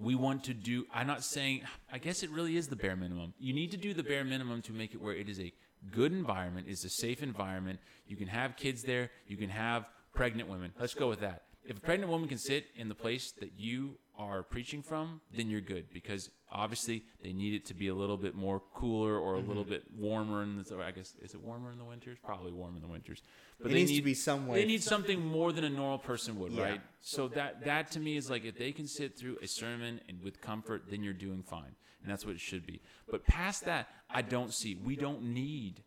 [0.00, 1.60] we want to do i'm not saying
[1.92, 3.34] i guess it really is the bare minimum.
[3.40, 5.52] You need to do the bare minimum to make it where it is a
[5.90, 7.80] good environment is a safe environment.
[8.06, 9.10] You can have kids there.
[9.26, 10.72] You can have pregnant women.
[10.78, 13.98] Let's go with that if a pregnant woman can sit in the place that you
[14.18, 18.16] are preaching from, then you're good because obviously they need it to be a little
[18.16, 19.70] bit more cooler or a little Mm-hmm.
[19.72, 20.76] bit warmer in the.
[20.82, 22.18] I guess is it warmer in the winters?
[22.24, 23.22] Probably warm in the winters.
[23.60, 25.70] But It they needs to need be some way- They need something more than a
[25.70, 26.62] normal person would, Yeah.
[26.64, 26.80] right?
[27.00, 30.20] So that that to me is like if they can sit through a sermon and
[30.22, 32.80] with comfort, then you're doing fine, and that's what it should be.
[33.10, 34.74] But past that, I don't see.
[34.74, 35.84] We don't need.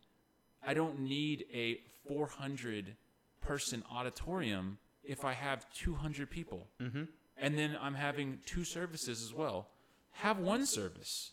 [0.64, 2.96] I don't need a 400
[3.40, 6.68] person auditorium if I have 200 people.
[6.80, 7.04] Mm-hmm.
[7.36, 9.68] And then I'm having two services as well.
[10.12, 11.32] Have one service.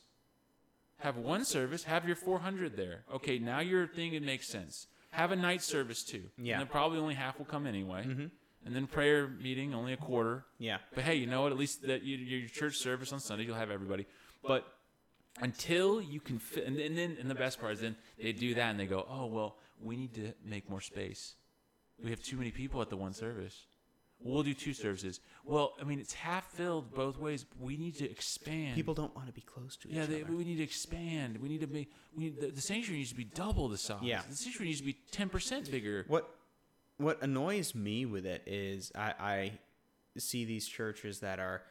[0.99, 1.83] Have one service.
[1.83, 3.03] Have your 400 there.
[3.13, 4.87] Okay, now your thing it makes sense.
[5.11, 6.23] Have a night service too.
[6.37, 6.53] Yeah.
[6.53, 8.05] And then probably only half will come anyway.
[8.05, 8.25] Mm-hmm.
[8.65, 10.45] And then prayer meeting only a quarter.
[10.57, 10.77] Yeah.
[10.93, 11.51] But hey, you know what?
[11.51, 14.05] At least that you, your church service on Sunday, you'll have everybody.
[14.43, 14.67] But
[15.41, 18.53] until you can fit, and, and then and the best part is then they do
[18.55, 21.35] that and they go, oh well, we need to make more space.
[22.03, 23.65] We have too many people at the one service.
[24.21, 25.21] We'll do two services.
[25.45, 27.45] Well, I mean, it's half filled both ways.
[27.57, 28.75] We need to expand.
[28.75, 30.33] People don't want to be close to yeah, each they, other.
[30.33, 31.37] we need to expand.
[31.37, 31.89] We need to make.
[32.13, 33.99] We need, the, the sanctuary needs to be double the size.
[34.01, 34.21] Yeah.
[34.29, 36.03] the sanctuary needs to be ten percent bigger.
[36.09, 36.29] What
[36.97, 39.51] what annoys me with it is I, I
[40.17, 41.61] see these churches that are,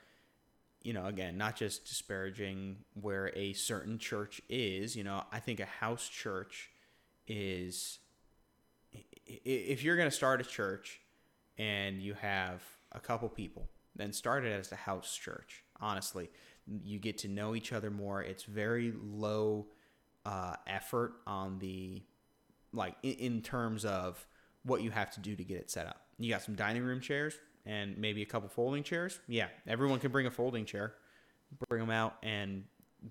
[0.83, 4.97] you know, again, not just disparaging where a certain church is.
[4.97, 6.71] You know, I think a house church
[7.27, 7.99] is
[9.45, 11.01] if you're going to start a church
[11.57, 12.63] and you have
[12.93, 15.65] a couple people, then start it as a house church.
[15.81, 16.31] Honestly,
[16.67, 18.23] you get to know each other more.
[18.23, 19.67] It's very low
[20.25, 22.03] uh, effort on the
[22.73, 24.27] like in, in terms of
[24.63, 26.03] what you have to do to get it set up.
[26.19, 29.21] You got some dining room chairs and maybe a couple folding chairs.
[29.29, 30.95] Yeah, everyone can bring a folding chair.
[31.69, 32.65] Bring them out and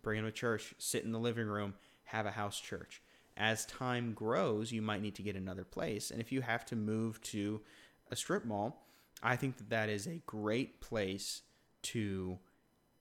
[0.03, 0.75] bring them to church.
[0.77, 1.73] Sit in the living room.
[2.03, 3.01] Have a house church.
[3.37, 6.11] As time grows, you might need to get another place.
[6.11, 7.61] And if you have to move to
[8.09, 8.85] a strip mall,
[9.21, 11.41] I think that that is a great place
[11.83, 12.39] to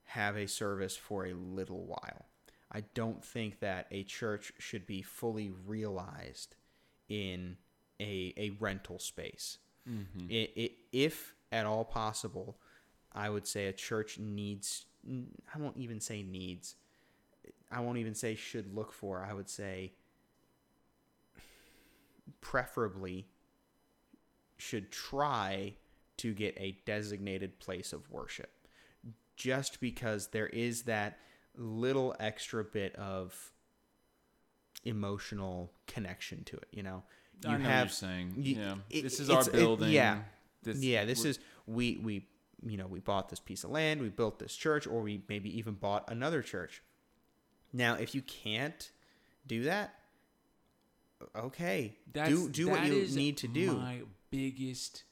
[0.05, 2.25] have a service for a little while.
[2.71, 6.55] I don't think that a church should be fully realized
[7.09, 7.57] in
[7.99, 9.57] a, a rental space.
[9.89, 10.27] Mm-hmm.
[10.31, 12.57] I i if at all possible,
[13.13, 14.85] I would say a church needs,
[15.53, 16.75] I won't even say needs,
[17.71, 19.93] I won't even say should look for, I would say
[22.41, 23.27] preferably
[24.57, 25.75] should try
[26.17, 28.51] to get a designated place of worship.
[29.35, 31.19] Just because there is that
[31.55, 33.51] little extra bit of
[34.83, 37.03] emotional connection to it you know?
[37.43, 38.33] You I know you're saying.
[38.37, 39.91] you- yeah, it- this is our it- building.
[39.91, 40.23] yeah.
[40.63, 42.27] This- yeah this is we we
[42.65, 45.55] you know we bought this piece of land we built this church or we maybe
[45.57, 46.81] even bought another church.
[47.73, 48.91] Now if you can't
[49.45, 49.93] do that
[51.35, 55.03] okay do do what you need to do My biggest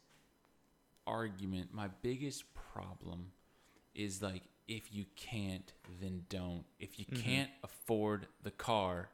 [1.08, 3.32] argument, my biggest problem
[3.94, 6.64] is like if you can't, then don't.
[6.80, 7.22] If you Mm-hmm.
[7.22, 9.10] can't afford the car,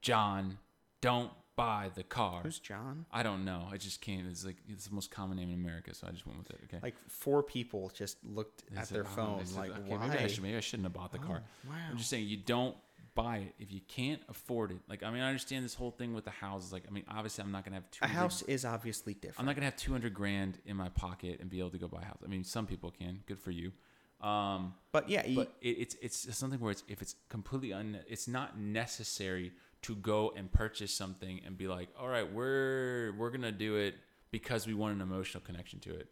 [0.00, 0.58] John,
[1.00, 2.40] don't buy the car.
[2.44, 3.66] who's john I don't know.
[3.70, 4.26] I just can't.
[4.28, 6.60] It's like it's the most common name in America, so I just went with it.
[6.64, 6.78] Okay.
[6.82, 10.06] like four people just looked They at said, their "Oh," phone said, like okay, why
[10.06, 11.42] maybe I, should, maybe I shouldn't have bought the car.
[11.68, 11.74] wow.
[11.90, 12.76] I'm just saying you don't
[13.22, 14.78] buy it if you can't afford it.
[14.88, 16.72] Like I mean, I understand this whole thing with the houses.
[16.72, 18.04] Like I mean, obviously, I'm not gonna have two.
[18.04, 21.50] a house is obviously different I'm not gonna have 200 grand in my pocket and
[21.50, 22.18] be able to go buy a house.
[22.24, 23.20] I mean, some people can.
[23.26, 23.72] Good for you.
[24.20, 27.98] Um, but yeah you, but it, it's it's something where it's if it's completely un,
[28.06, 29.52] it's not necessary
[29.82, 33.94] to go and purchase something and be like, all right, we're we're gonna do it
[34.30, 36.08] because we want an emotional connection to it.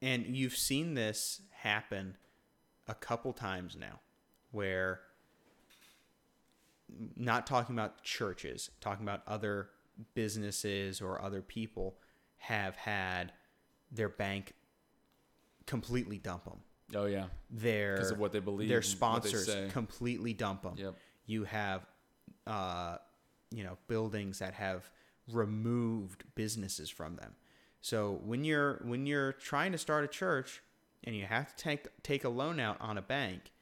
[0.00, 2.16] And you've seen this happen
[2.86, 4.00] a couple times now
[4.52, 5.00] where
[7.16, 9.70] not talking about churches, talking about other
[10.14, 11.96] businesses or other people
[12.38, 13.32] have had
[13.90, 14.52] their bank
[15.66, 16.60] completely dump them.
[16.94, 20.74] Oh yeah, their because of what they believe their they sponsors completely dump them.
[20.76, 20.94] Yep.
[21.26, 21.86] You have,
[22.46, 22.96] uh,
[23.50, 24.90] you know, buildings that have
[25.30, 27.34] removed businesses from them.
[27.80, 30.62] So when you're when you're trying to start a church
[31.04, 33.52] and you have to take take a loan out on a bank,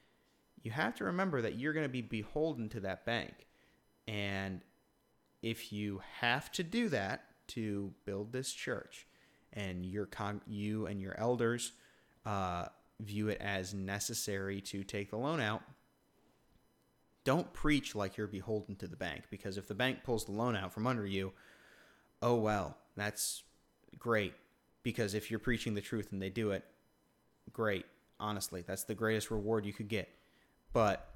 [0.66, 3.46] you have to remember that you're going to be beholden to that bank.
[4.08, 4.62] And
[5.40, 9.06] if you have to do that to build this church,
[9.52, 11.70] and your con- you and your elders
[12.26, 12.66] uh,
[12.98, 15.62] view it as necessary to take the loan out,
[17.22, 20.56] don't preach like you're beholden to the bank because if the bank pulls the loan
[20.56, 21.32] out from under you,
[22.22, 23.44] oh well, that's
[24.00, 24.34] great.
[24.82, 26.64] Because if you're preaching the truth and they do it,
[27.52, 27.86] great.
[28.18, 30.08] Honestly, that's the greatest reward you could get.
[30.76, 31.08] But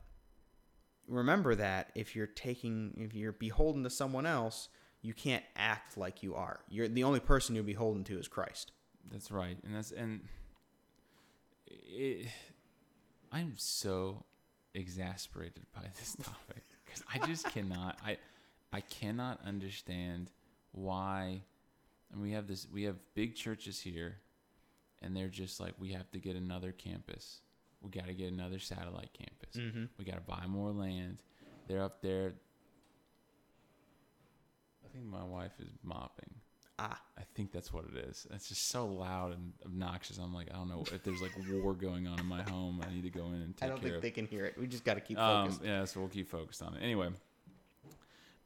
[1.06, 4.70] remember that if you're taking if you're beholden to someone else,
[5.02, 6.60] you can't act like you are.
[6.70, 8.72] You're the only person you're beholden to is Christ.
[9.12, 10.22] That's right, and that's and
[11.66, 12.28] it,
[13.30, 14.24] I'm so
[14.72, 17.98] exasperated by this topic because I just cannot.
[18.02, 18.16] I
[18.72, 20.30] I cannot understand
[20.72, 21.42] why.
[22.10, 22.66] And we have this.
[22.72, 24.20] We have big churches here,
[25.02, 27.42] and they're just like, we have to get another campus.
[27.82, 29.56] We got to get another satellite campus.
[29.56, 29.84] Mm-hmm.
[29.98, 31.22] We got to buy more land.
[31.66, 32.34] They're up there.
[34.84, 36.30] I think my wife is mopping.
[36.78, 38.26] Ah, I think that's what it is.
[38.30, 40.16] It's just so loud and obnoxious.
[40.18, 42.80] I'm like, I don't know if there's like war going on in my home.
[42.88, 44.02] I need to go in and take I don't care think of.
[44.02, 44.56] they can hear it.
[44.58, 45.64] We just got to keep Um, focused.
[45.64, 46.82] yeah, so we'll keep focused on it.
[46.82, 47.08] Anyway,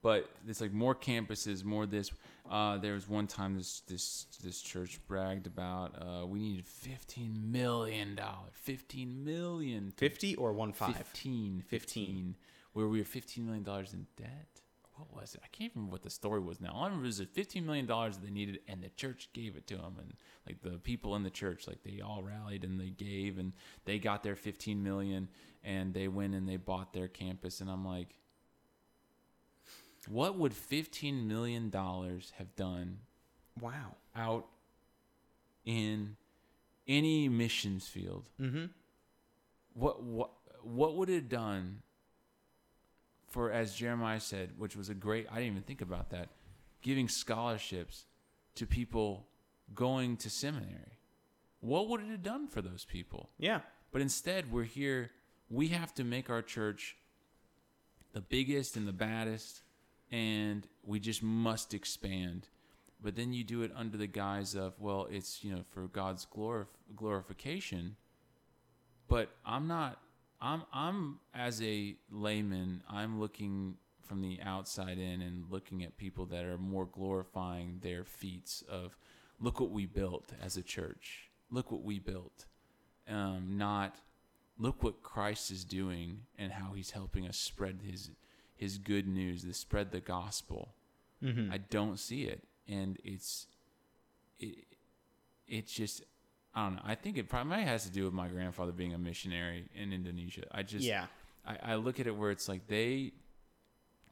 [0.04, 2.10] but it's like more campuses, more this.
[2.50, 7.50] Uh, there was one time this this this church bragged about uh, we needed fifteen
[7.50, 10.94] million dollars, fifteen million, Fifty or one five?
[10.94, 12.36] 15, 15, 15.
[12.74, 13.64] where we were $15 million
[13.94, 14.60] in debt.
[14.96, 15.40] What was it?
[15.42, 16.72] I can't remember what the story was now.
[16.74, 19.66] All I remember is that $15 million that they needed, and the church gave it
[19.68, 19.96] to them.
[19.98, 20.12] And
[20.46, 23.54] like the people in the church, like they all rallied and they gave, and
[23.86, 25.28] they got their 15 million,
[25.64, 27.60] and they went and they bought their campus.
[27.60, 28.14] And I'm like,
[30.08, 32.98] what would $15 million have done
[33.60, 33.94] Wow.
[34.16, 34.46] out
[35.64, 36.16] in
[36.88, 38.28] any missions field?
[38.40, 38.64] Mm-hmm.
[39.74, 40.30] what what
[40.62, 41.82] what would it have done
[43.28, 46.28] for as Jeremiah said, which was a great I didn't even think about that,
[46.82, 48.04] giving scholarships
[48.56, 49.26] to people
[49.74, 50.98] going to seminary.
[51.60, 53.30] What would it have done for those people?
[53.38, 53.60] Yeah.
[53.92, 55.10] But instead we're here
[55.50, 56.96] we have to make our church
[58.12, 59.62] the biggest and the baddest
[60.10, 62.48] and we just must expand.
[63.02, 66.26] But then you do it under the guise of, well, it's, you know, for God's
[66.26, 67.96] glorif- glorification.
[69.08, 69.98] But I'm not
[70.40, 76.26] I'm I'm as a layman I'm looking from the outside in and looking at people
[76.26, 78.96] that are more glorifying their feats of
[79.40, 81.30] look what we built as a church.
[81.50, 82.44] Look what we built.
[83.08, 83.96] Um, not
[84.58, 88.10] look what Christ is doing and how he's helping us spread his
[88.54, 90.74] his good news to spread the gospel
[91.24, 91.52] Mm-hmm.
[91.52, 93.46] I don't see it, and it's
[94.38, 94.64] it
[95.46, 96.02] it's just
[96.54, 96.82] I don't know.
[96.84, 100.44] I think it probably has to do with my grandfather being a missionary in Indonesia.
[100.52, 101.06] I just yeah.
[101.46, 103.12] I, I look at it where it's like they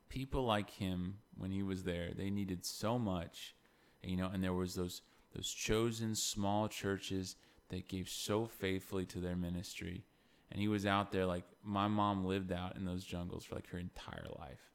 [0.09, 3.55] people like him when he was there they needed so much
[4.03, 5.01] you know and there was those
[5.35, 7.37] those chosen small churches
[7.71, 10.05] that gave so faithfully to their ministry
[10.53, 13.69] and he was out there like my mom lived out in those jungles for like
[13.71, 14.71] her entire life.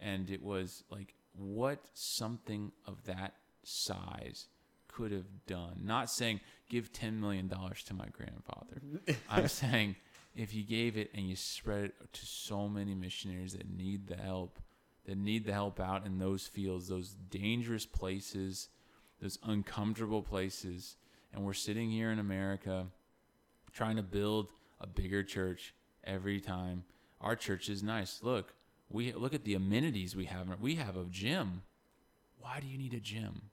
[0.00, 4.48] And it was like what something of that size
[4.88, 5.80] could have done.
[5.84, 8.80] Not saying give 10 million dollars to my grandfather.
[9.30, 9.96] I'm saying
[10.34, 14.16] if you gave it and you spread it to so many missionaries that need the
[14.16, 14.58] help,
[15.04, 18.70] that need the help out in those fields, those dangerous places,
[19.20, 20.96] those uncomfortable places,
[21.34, 22.86] and we're sitting here in America
[23.72, 26.84] trying to build a bigger church every time.
[27.20, 28.20] Our church is nice.
[28.22, 28.54] Look,
[28.88, 30.48] we look at the amenities we have.
[30.60, 31.62] We have a gym.
[32.38, 33.50] Why do you need a gym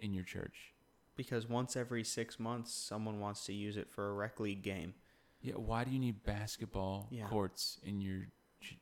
[0.00, 0.72] in your church?
[1.14, 4.94] Because once every six months, someone wants to use it for a rec league game.
[5.42, 7.26] Yeah, why do you need basketball Yeah.
[7.28, 8.26] courts in your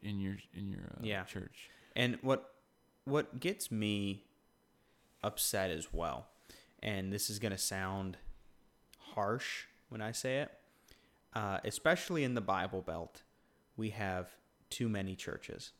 [0.02, 1.24] in your in your uh, Yeah.
[1.24, 1.70] church?
[1.96, 2.54] And what
[3.04, 4.24] what gets me
[5.22, 6.28] upset as well,
[6.82, 8.16] and this is going to sound
[8.98, 10.50] harsh when I say it,
[11.34, 13.22] uh, especially in the Bible Belt,
[13.76, 14.30] we have
[14.68, 15.72] too many churches.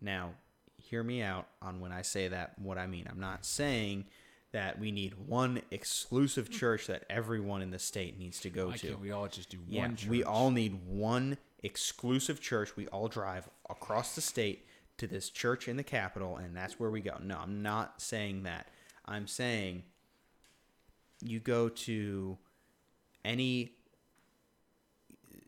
[0.00, 0.34] Now,
[0.76, 3.06] hear me out on when I say that, what I mean.
[3.10, 4.06] I'm not saying
[4.52, 8.76] that we need one exclusive church that everyone in the state needs to go Why
[8.76, 8.94] to.
[8.96, 10.08] we all just do Yeah, one church?
[10.08, 12.76] we all need one exclusive church.
[12.76, 14.66] We all drive across the state
[14.98, 17.16] to this church in the capital, and that's where we go.
[17.22, 18.68] No, I'm not saying that.
[19.04, 19.82] I'm saying
[21.22, 22.38] you go to
[23.24, 23.72] any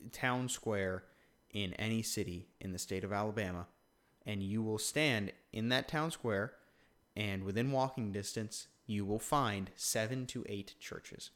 [0.09, 1.05] town square
[1.51, 3.67] in any city in the state of Alabama,
[4.27, 6.53] and you will stand in that town square,
[7.17, 11.31] and within walking distance, you will find seven to eight churches.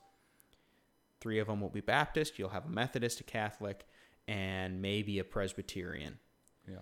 [1.20, 2.38] Three of them will be Baptist.
[2.38, 3.86] You'll have a Methodist, a Catholic,
[4.26, 6.18] and maybe a Presbyterian.
[6.68, 6.78] Yeah.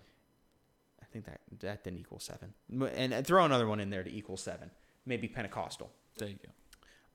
[1.01, 2.53] I think that that didn't equal seven.
[2.69, 4.71] And, and throw another one in there to equal seven.
[5.05, 5.91] Maybe Pentecostal.
[6.17, 6.39] There you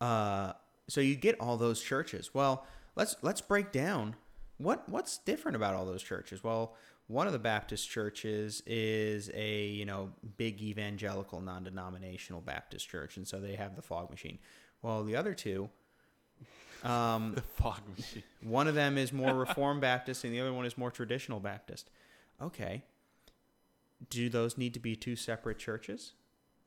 [0.00, 0.06] go.
[0.06, 0.52] Uh,
[0.88, 2.34] so you get all those churches.
[2.34, 4.16] Well, let's let's break down
[4.58, 6.42] what what's different about all those churches.
[6.42, 6.74] Well,
[7.08, 13.26] one of the Baptist churches is a you know big evangelical non-denominational Baptist church, and
[13.26, 14.38] so they have the fog machine.
[14.82, 15.68] Well, the other two,
[16.84, 18.22] um, The fog machine.
[18.42, 21.90] one of them is more Reformed Baptist, and the other one is more traditional Baptist.
[22.40, 22.82] Okay.
[24.10, 26.12] Do those need to be two separate churches?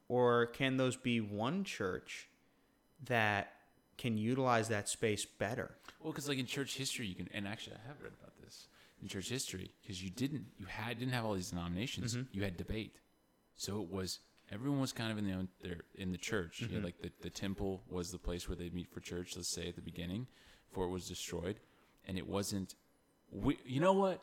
[0.07, 2.27] Or can those be one church
[3.05, 3.53] that
[3.99, 5.75] can utilize that space better.
[6.01, 8.67] Well, because like in church history, you can, and actually I have read about this
[9.01, 12.15] in church history, because you didn't, you had didn't have all these denominations.
[12.15, 12.23] Mm-hmm.
[12.31, 12.95] You had debate,
[13.55, 14.19] so it was
[14.51, 16.61] everyone was kind of in the there in the church.
[16.61, 16.85] You had, mm-hmm.
[16.85, 19.35] like the the temple was the place where they'd meet for church.
[19.35, 20.27] Let's say at the beginning,
[20.69, 21.59] before it was destroyed,
[22.07, 22.75] and it wasn't.
[23.31, 24.21] We, you know what?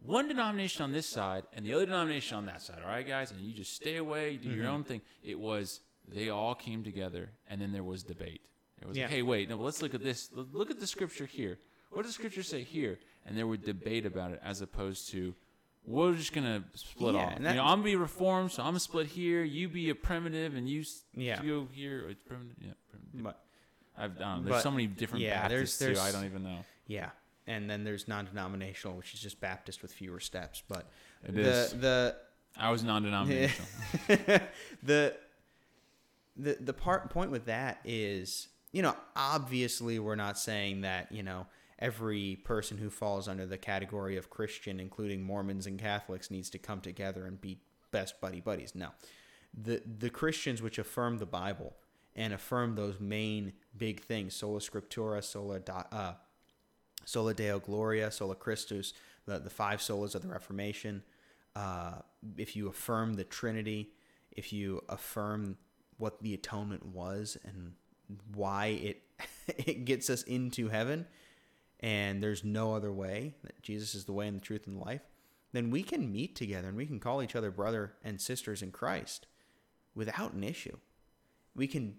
[0.00, 2.78] One denomination on this side and the other denomination on that side.
[2.82, 4.74] All right, guys, and you just stay away, you do your mm-hmm.
[4.74, 5.00] own thing.
[5.22, 8.42] It was they all came together, and then there was debate.
[8.80, 9.04] It was Yeah.
[9.04, 10.30] like, hey, wait, no, let's look at this.
[10.32, 11.58] Look at the scripture here.
[11.90, 12.98] What does scripture say here?
[13.24, 15.34] And there would debate about it, as opposed to
[15.84, 17.32] we're just gonna split Yeah, off.
[17.36, 19.44] and you know, I'm gonna be reformed, so I'm gonna split here.
[19.44, 21.40] You be a primitive, and you Yeah.
[21.42, 22.08] go here.
[22.08, 22.56] It's primitive.
[22.60, 23.22] Yeah, primitive.
[23.22, 23.44] But
[23.96, 26.06] I've, um, there's But, so many different yeah, there's- Baptists too.
[26.06, 26.64] I don't even know.
[26.86, 27.10] yeah,
[27.46, 30.62] and then there's non-denominational, which is just Baptist with fewer steps.
[30.68, 30.90] But
[31.24, 31.70] It the is.
[31.72, 32.16] the
[32.56, 33.68] I was non-denominational.
[34.82, 35.16] the
[36.36, 41.22] the the part point with that is you know obviously we're not saying that you
[41.22, 41.46] know
[41.78, 46.58] every person who falls under the category of Christian, including Mormons and Catholics, needs to
[46.58, 47.58] come together and be
[47.90, 48.74] best buddy buddies.
[48.74, 48.90] No,
[49.54, 51.74] the the Christians which affirm the Bible
[52.14, 55.58] and affirm those main big things: sola scriptura, sola
[55.90, 56.12] uh,
[57.06, 58.92] sola deo gloria, sola Christus,
[59.24, 61.02] the the five solas of the Reformation.
[61.54, 62.02] Uh,
[62.36, 63.92] if you affirm the Trinity,
[64.32, 65.56] if you affirm
[65.96, 67.72] what the atonement was and
[68.34, 69.02] why it
[69.48, 71.06] it gets us into heaven,
[71.80, 74.84] and there's no other way that Jesus is the way and the truth and the
[74.84, 75.02] life,
[75.52, 78.72] then we can meet together and we can call each other brother and sisters in
[78.72, 79.26] Christ
[79.94, 80.76] without an issue.
[81.54, 81.96] We can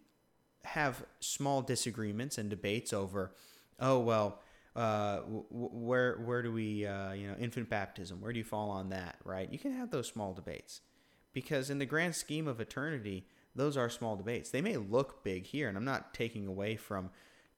[0.64, 3.34] have small disagreements and debates over,
[3.80, 4.41] oh well,
[4.76, 8.22] uh, where where do we, uh, you know, infant baptism?
[8.22, 9.16] Where do you fall on that?
[9.24, 9.51] Right?
[9.51, 10.82] You can have those small debates
[11.34, 13.26] because in the grand scheme of eternity,
[13.58, 14.49] those are small debates.
[14.51, 17.10] They may look big here, and I'm not taking away from,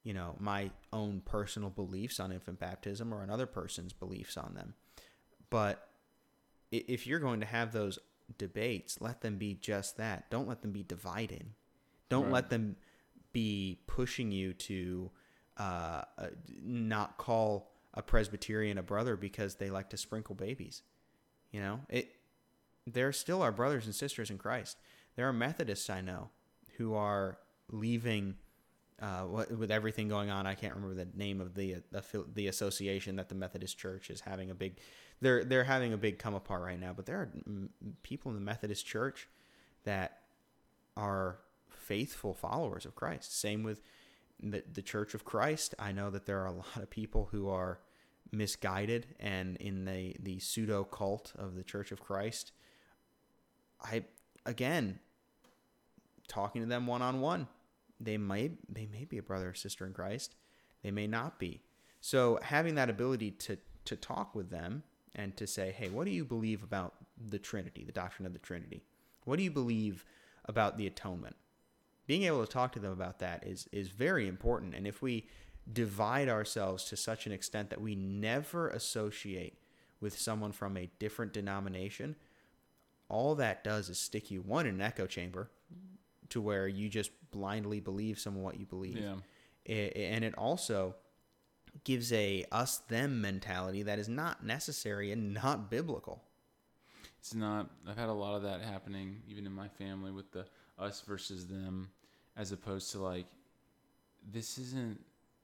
[0.04, 4.74] you know, my own personal beliefs on infant baptism or another person's beliefs on them,
[5.50, 5.86] but
[6.72, 8.00] if you're going to have those
[8.38, 10.30] debates, let them be just that.
[10.30, 11.48] Don't let them be divided.
[12.10, 12.34] Don't Right.
[12.34, 12.76] let them
[13.34, 15.12] be pushing you to
[15.58, 16.28] uh, uh,
[16.64, 20.84] not call a Presbyterian a brother because they like to sprinkle babies.
[21.52, 22.16] You know, it.
[22.86, 24.78] They're still our brothers and sisters in Christ.
[25.20, 26.30] There are Methodists I know
[26.78, 27.40] who are
[27.70, 28.36] leaving.
[29.02, 33.18] Uh, with everything going on, I can't remember the name of the the, the association
[33.18, 34.78] that the Methodist Church is having a big.
[35.20, 37.30] They're they're having a big come apart right now, but there are
[38.02, 39.28] people in the Methodist Church
[39.84, 40.20] that
[40.96, 41.40] are
[41.70, 43.38] faithful followers of Christ.
[43.38, 43.82] Same with
[44.42, 45.76] the the Church of Christ.
[45.78, 47.82] I know that there are a lot of people who are
[48.32, 52.54] misguided and in the the pseudo cult of the Church of Christ.
[53.84, 54.06] I
[54.46, 55.00] again
[56.30, 57.48] talking to them one on one,
[58.00, 60.36] they might they may be a brother or sister in Christ.
[60.84, 61.62] They may not be.
[62.00, 64.84] So having that ability to to talk with them
[65.16, 68.40] and to say, "Hey, what do you believe about the Trinity, the doctrine of the
[68.40, 68.84] Trinity?
[69.26, 70.06] What do you believe
[70.46, 71.36] about the atonement?"
[72.08, 74.76] Being able to talk to them about that is is very important.
[74.76, 75.28] And if we
[75.72, 79.60] divide ourselves to such an extent that we never associate
[80.00, 82.16] with someone from a different denomination,
[83.10, 85.50] all that does is stick you one in an echo chamber
[86.30, 88.98] to where you just blindly believe some of what you believe.
[88.98, 89.16] Yeah.
[89.68, 90.96] I- and it also
[91.84, 96.24] gives a us them mentality that is not necessary and not biblical.
[97.20, 97.70] It's not.
[97.88, 100.46] I've had a lot of that happening, even in my family, with the
[100.78, 101.90] us versus them,
[102.38, 103.26] as opposed to like,
[104.32, 105.00] this isn't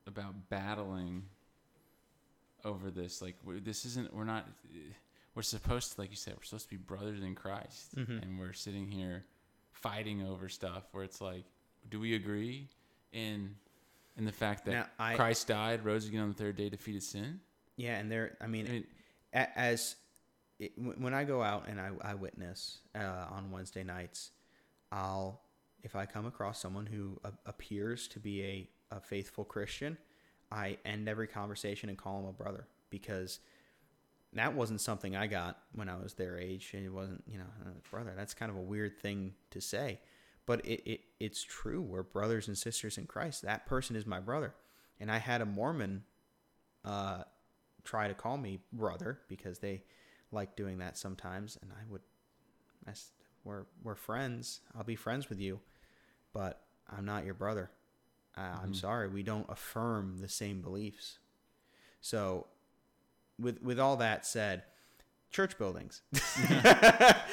[0.08, 1.24] about battling
[2.64, 3.22] over this.
[3.22, 4.14] Like, this isn't.
[4.14, 4.48] We're not.
[5.36, 8.22] We're supposed to, like you said, we're supposed to be brothers in Christ, Mhm.
[8.24, 9.26] and we're sitting here
[9.76, 11.44] fighting over stuff where it's like,
[11.90, 12.68] do we agree
[13.12, 13.56] in
[14.18, 17.04] in the fact that Now, I- Christ died, rose again on the third day, defeated
[17.04, 17.40] sin?
[17.76, 18.38] Yeah, and there.
[18.40, 18.86] I mean, I mean,
[19.34, 19.98] as
[20.60, 24.32] it, when I go out and I, I witness uh, on Wednesday nights,
[24.92, 25.42] I'll
[25.84, 29.98] if I come across someone who a- appears to be a, a faithful Christian,
[30.52, 33.40] I end every conversation and call him a brother because
[34.36, 36.72] that wasn't something I got when I was their age.
[36.74, 38.14] and It wasn't, you know, uh, brother.
[38.16, 40.00] That's kind of a weird thing to say,
[40.46, 41.82] but it, it it's true.
[41.82, 43.42] We're brothers and sisters in Christ.
[43.44, 44.54] That person is my brother,
[45.00, 46.04] and I had a Mormon
[46.84, 47.24] uh,
[47.84, 49.84] try to call me brother because they
[50.32, 52.02] like doing that sometimes, and I would,
[52.88, 52.92] I
[53.44, 54.62] we're we're friends.
[54.76, 55.60] I'll be friends with you,
[56.34, 57.72] but I'm not your brother.
[58.38, 58.76] Uh, I'm Mhm.
[58.76, 61.20] sorry, we don't affirm the same beliefs.
[62.02, 62.48] So,
[63.40, 64.64] with with all that said,
[65.32, 66.02] church buildings.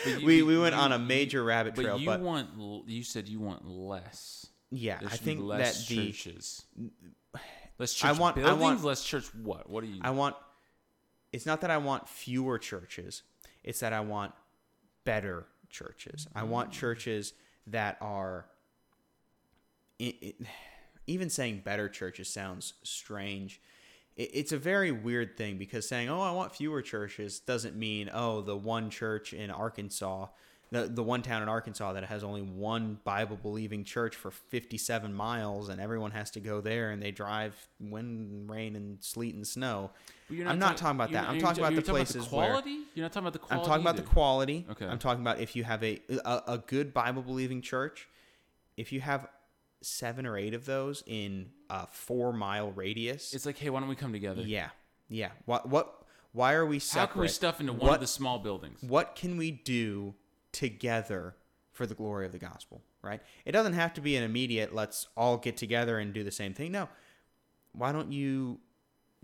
[0.06, 2.48] you- we we went you- on a you- major rabbit But trail, you but want,
[2.88, 4.46] you said you want less.
[4.70, 6.64] yeah, There I think less that the churches.
[7.78, 9.68] Less church I want- I want- less church what?
[9.68, 10.00] What do you?
[10.02, 10.36] I want
[11.32, 13.22] it's not that I want fewer churches.
[13.64, 14.32] It's that I want
[15.04, 16.26] better churches.
[16.34, 16.74] I want Mm.
[16.74, 17.32] churches
[17.68, 18.46] that are
[20.00, 20.34] i i
[21.06, 23.60] even saying better churches sounds strange.
[24.16, 28.10] It, it's a very weird thing because saying, "Oh, I want fewer churches" doesn't mean,
[28.12, 30.26] "Oh, the one church in Arkansas,
[30.70, 35.12] the the one town in Arkansas that has only one Bible believing church for 57
[35.12, 39.46] miles and everyone has to go there and they drive wind, rain and sleet and
[39.46, 39.90] snow."
[40.28, 41.28] But you're I'm not talking- talking about that.
[41.28, 42.78] I'm talking about the places where- quality.
[42.94, 43.60] You're not talking about the quality.
[43.62, 44.66] I'm talking about the quality.
[44.70, 44.86] Okay.
[44.86, 48.08] I'm talking about if you have a, a a good Bible believing church,
[48.76, 49.26] if you have
[49.82, 53.34] seven or eight of those in a four mile radius.
[53.34, 54.42] It's like, hey, why don't we come together?
[54.42, 54.70] yeah,
[55.08, 55.30] yeah.
[55.44, 55.98] What what?
[56.32, 57.00] Why are we separate?
[57.08, 58.82] How can we stuff into one what, of the small buildings?
[58.82, 60.14] What can we do
[60.50, 61.36] together
[61.72, 62.82] for the glory of the gospel?
[63.02, 63.20] Right.
[63.44, 64.74] It doesn't have to be an immediate.
[64.74, 66.72] Let's all get together and do the same thing.
[66.72, 66.88] No.
[67.72, 68.60] Why don't you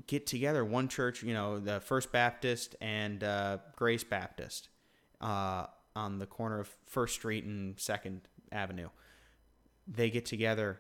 [0.07, 1.23] get together one church?
[1.23, 4.69] You know, the First Baptist and uh, Grace Baptist
[5.21, 8.89] uh, on the corner of First Street and Second Avenue.
[9.91, 10.79] They get together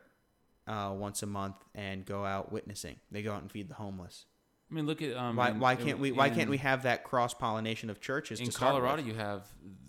[0.66, 2.96] uh, once a month and go out witnessing.
[3.10, 4.26] They go out and feed the homeless.
[4.70, 5.36] I mean, look at um.
[5.36, 6.12] Why, why in- can't we?
[6.12, 8.38] Why in- can't we have that cross pollination of churches?
[8.40, 9.46] In to start Colorado, you have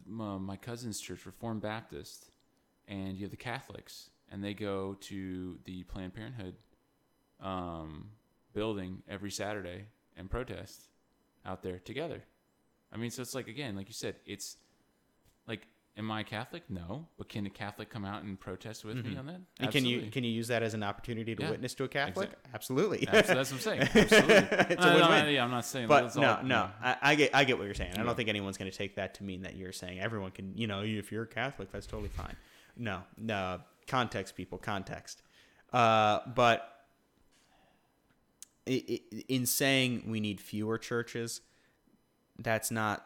[0.09, 2.31] uh, my cousin's church, Reformed Baptist,
[2.87, 6.55] and you have the Catholics, and they go to the Planned Parenthood
[7.41, 8.09] um,
[8.53, 10.87] building every Saturday and protest
[11.45, 12.23] out there together.
[12.91, 14.57] I mean, so it's like again, like you said, it's
[15.47, 15.67] like,
[15.99, 16.63] am I Catholic?
[16.69, 19.35] No, but can a Catholic come out and protest with me on that?
[19.35, 19.63] Mm-hmm.
[19.63, 21.87] And can you can you use that as an opportunity to Yeah, witness to a
[21.87, 22.29] Catholic?
[22.29, 23.07] exact- Absolutely.
[23.11, 23.81] That's, that's what I'm saying.
[23.93, 24.35] Absolutely.
[24.69, 25.87] It's No, no, no, yeah, I'm not saying.
[25.87, 27.97] but no, all, no, I, I get I get what you're saying.
[27.97, 30.57] I don't think anyone's going to take that to mean that you're saying everyone can.
[30.57, 32.35] You know, if you're a Catholic, that's totally fine.
[32.77, 35.21] No, no, context, people, context.
[35.73, 36.85] Uh, but
[38.65, 41.41] in saying we need fewer churches,
[42.37, 43.05] that's not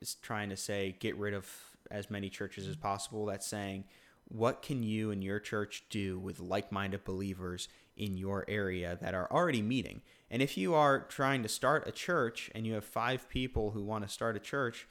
[0.00, 1.48] is trying to say get rid of
[1.90, 3.26] as many churches as possible.
[3.26, 3.84] That's saying
[4.28, 9.30] what can you and your church do with like-minded believers in your area that are
[9.30, 10.02] already meeting?
[10.30, 13.82] And if you are trying to start a church and you have five people who
[13.82, 14.88] want to start a church,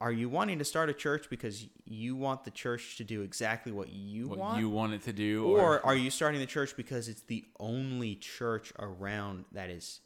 [0.00, 3.70] are you wanting to start a church because you want the church to do exactly
[3.70, 4.60] what you what want?
[4.60, 8.16] you want it to do, or are you starting the church because it's the only
[8.16, 10.00] church around that is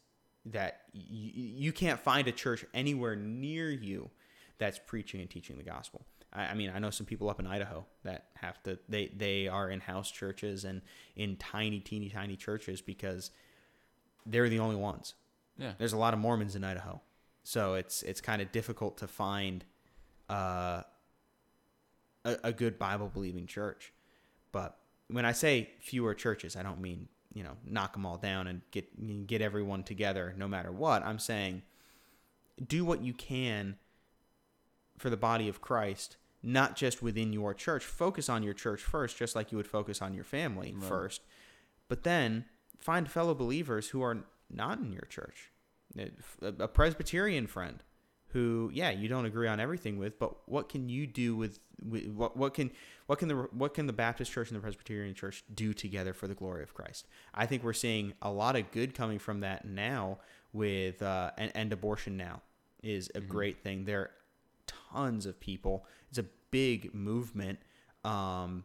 [0.44, 4.10] that y- you can't find a church anywhere near you
[4.58, 6.04] that's preaching and teaching the gospel.
[6.32, 9.48] I, I mean i know some people up in idaho that have to they they
[9.48, 10.82] are in house churches and
[11.14, 13.30] in tiny teeny tiny churches because
[14.26, 15.14] they're the only ones.
[15.58, 17.00] Yeah, there's a lot of mormons in idaho.
[17.44, 19.64] So it's it's kind of difficult to find
[20.28, 20.82] uh,
[22.24, 23.92] a, a good bible believing church.
[24.52, 24.76] But
[25.08, 28.60] when I say fewer churches, I don't mean you know knock them all down and
[28.72, 31.04] get get everyone together no matter what.
[31.04, 31.62] I'm saying
[32.66, 33.76] do what you can
[34.96, 37.84] for the body of Christ, not just within your church.
[37.84, 40.84] Focus on your church first, just like you would focus on your family Right.
[40.88, 41.22] first.
[41.88, 42.44] But then
[42.78, 45.50] find fellow believers who are not in your church.
[45.98, 46.12] A
[46.60, 47.82] a Presbyterian friend
[48.30, 52.06] who, yeah, you don't agree on everything with, but what can you do with, with
[52.08, 52.70] what what can
[53.06, 56.26] what can the what can the Baptist church and the Presbyterian church do together for
[56.28, 57.06] the glory of Christ?
[57.32, 60.18] I think we're seeing a lot of good coming from that now
[60.52, 62.42] with uh, and, and abortion now
[62.82, 63.84] is a great thing.
[63.84, 64.10] There
[64.96, 65.84] tons of people.
[66.08, 67.58] It's a big movement
[68.04, 68.64] um,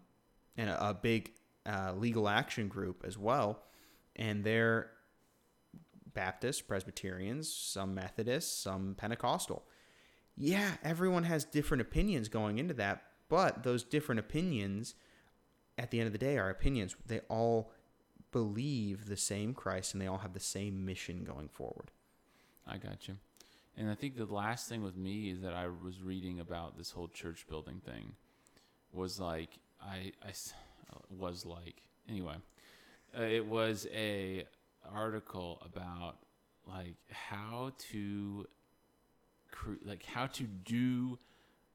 [0.58, 1.32] and a, a big
[1.66, 3.64] uh, legal action group as well,
[4.16, 4.92] and they're
[6.14, 9.64] Baptists, Presbyterians, some Methodists, some Pentecostal.
[10.36, 14.96] Yeah, everyone has different opinions going into that, but those different opinions,
[15.78, 16.96] at the end of the day, are opinions.
[17.06, 17.72] They all
[18.32, 21.92] believe the same Christ and they all have the same mission going forward.
[22.66, 23.18] I got you.
[23.78, 26.92] And I think the last thing with me is that I was reading about this
[26.92, 28.14] whole church building thing
[28.94, 29.50] was like
[29.82, 30.34] I, I
[31.10, 32.36] was like anyway,
[33.18, 34.46] uh, it was a
[34.94, 36.18] article about
[36.68, 38.46] like how to
[39.52, 41.18] cre- like how to do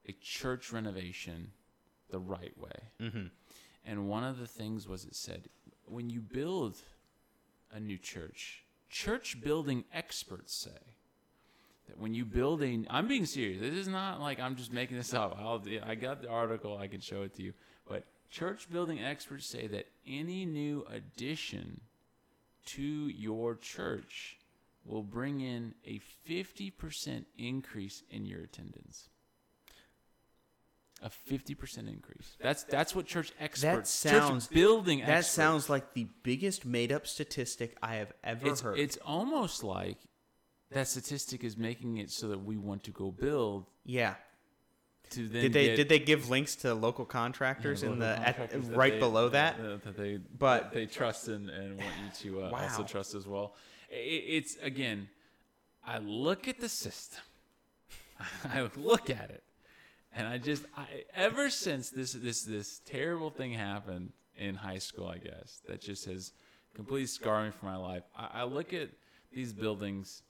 [0.06, 1.50] a church renovation
[2.10, 2.90] the right way.
[3.00, 3.26] Mm-hmm.
[3.84, 5.48] And one of the things was it said
[5.86, 6.76] when you build
[7.72, 10.96] a new church, church building experts say
[11.96, 13.60] when you build a, I'm being serious.
[13.60, 15.36] This is not like I'm just making this up.
[15.38, 16.76] I'll, I got the article.
[16.78, 17.52] I can show it to you.
[17.88, 21.80] But church building experts say that any new addition
[22.66, 24.38] to your church
[24.84, 29.08] will bring in a 50% increase in your attendance.
[31.02, 32.38] A fifty percent increase.
[32.40, 35.00] That's that's what church experts, That sounds building.
[35.00, 38.78] That experts, sounds like the biggest made up statistic I have ever It's heard.
[38.78, 39.98] it's almost like
[40.70, 44.14] that statistic is making it so that we want to go build yeah.
[45.10, 48.50] to then Did they get- did they give links to local contractors in the at,
[48.74, 49.60] right below that?
[49.60, 51.90] uh, that they But- they trust and, and want
[52.22, 53.54] you to uh, also trust as well.
[53.90, 55.08] I- it's again,
[55.86, 57.22] I look at the system,
[58.44, 59.44] I look at it,
[60.12, 65.06] and I just I ever since this this this terrible thing happened in high school,
[65.06, 66.32] I guess that just has
[66.74, 68.02] completely scarred me for my life.
[68.18, 68.90] I, I look at
[69.32, 70.22] these buildings,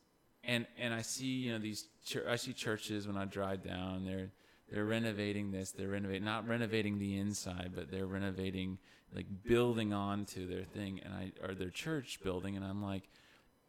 [0.46, 4.04] and and I see you know these chur- I see churches when I drive down.
[4.04, 4.30] They're
[4.70, 5.72] they're renovating this.
[5.72, 8.78] They're renovating not renovating the inside, but they're renovating
[9.14, 12.56] like building on to their thing and I or their church building.
[12.56, 13.08] And I'm like,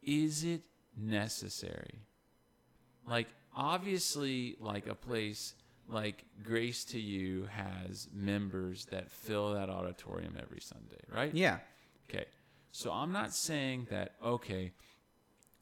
[0.02, 0.62] is it
[0.96, 2.00] necessary?
[3.06, 5.54] Like obviously, like a place
[5.88, 11.34] like Grace to You has members that fill that auditorium every Sunday, right?
[11.34, 11.58] Yeah.
[12.08, 12.26] Okay.
[12.70, 14.72] So I'm not saying that, okay,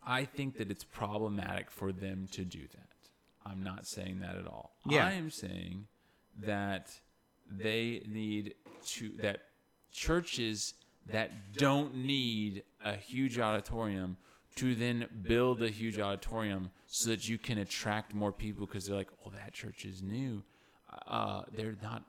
[0.07, 2.89] I think that it's problematic for them to do that.
[3.45, 4.77] I'm not saying that at all.
[4.87, 5.07] Yeah.
[5.07, 5.87] I am saying
[6.41, 6.91] that
[7.51, 8.55] they need
[8.87, 9.41] to, that
[9.93, 10.75] churches
[11.09, 14.17] that don't need a huge auditorium
[14.57, 18.97] to then build a huge auditorium so that you can attract more people because they're
[18.97, 20.43] like, oh, that church is new.
[21.07, 22.05] Uh, they're not.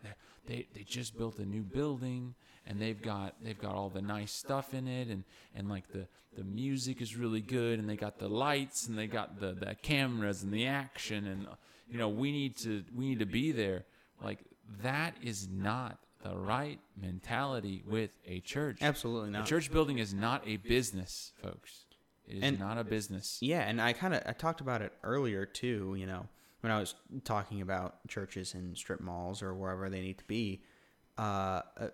[0.46, 2.36] They they just built a new building
[2.68, 5.24] and they've got they've got all the nice stuff in it and
[5.56, 9.08] and like the the music is really good and they got the lights and they
[9.08, 11.48] got the the cameras and the action and
[11.90, 13.86] you know we need to we need to be there.
[14.22, 14.40] Like
[14.84, 18.80] that is not the right mentality with a church.
[18.82, 19.46] Absolutely A not.
[19.46, 21.86] church building is not a business, folks.
[22.28, 23.38] It is And- not a business.
[23.42, 25.96] Yeah, and I kind of I talked about it earlier too.
[25.98, 26.28] You know,
[26.62, 30.62] when I was talking about churches and strip malls or wherever they need to be.
[31.18, 31.88] Uh, uh,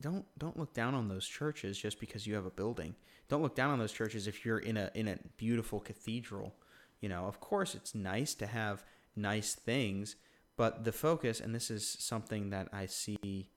[0.00, 2.94] don't don't look down on those churches just because you have a building.
[3.28, 6.54] Don't look down on those churches if you're in a in a beautiful cathedral.
[7.00, 8.84] You know, of course, it's nice to have
[9.14, 10.16] nice things,
[10.56, 13.50] but the focus, and this is something that I see,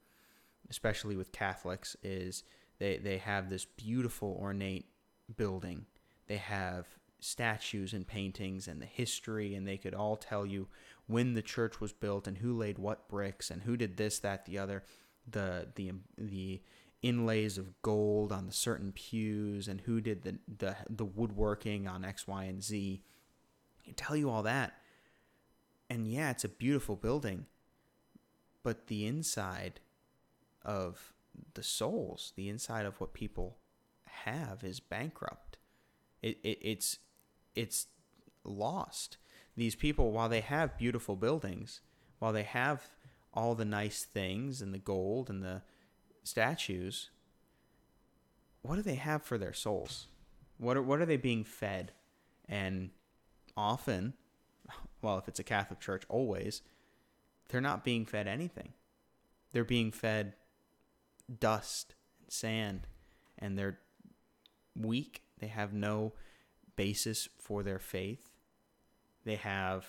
[0.70, 2.44] especially with Catholics, is
[2.80, 4.86] they they have this beautiful ornate
[5.38, 5.86] building.
[6.28, 6.88] They have
[7.20, 10.68] statues and paintings and the history, and they could all tell you
[11.08, 14.46] when the church was built and who laid what bricks and who did this, that,
[14.46, 14.84] the other.
[15.30, 16.62] The the the
[17.02, 22.06] inlays of gold on the certain pews and who did the the, the woodworking on
[22.06, 23.02] X, Y, and Z.
[23.86, 24.74] They tell you all that.
[25.90, 27.48] And yeah, it's a beautiful building.
[28.64, 29.80] But the inside
[30.64, 31.14] of
[31.54, 33.58] the souls, the inside of what people
[34.06, 35.58] have is bankrupt.
[36.22, 37.00] It, it it's
[37.56, 37.88] it's
[38.44, 39.18] lost.
[39.58, 41.82] These people, while they have beautiful buildings,
[42.20, 42.90] while they have
[43.34, 45.62] all the nice things and the gold and the
[46.24, 47.10] statues,
[48.62, 50.08] what do they have for their souls?
[50.58, 51.92] What are what are they being fed?
[52.48, 52.92] And
[53.56, 54.14] often,
[55.02, 56.62] well, if it's a Catholic church, always,
[57.50, 58.74] they're not being fed anything.
[59.52, 60.34] They're being fed
[61.40, 62.88] dust and sand,
[63.38, 63.80] and they're
[64.76, 65.24] weak.
[65.40, 66.14] They have no
[66.76, 68.30] basis for their faith.
[69.26, 69.86] They have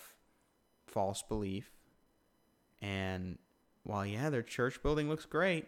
[0.87, 1.71] false belief.
[2.83, 3.39] And
[3.85, 5.67] while, yeah, their church building looks great,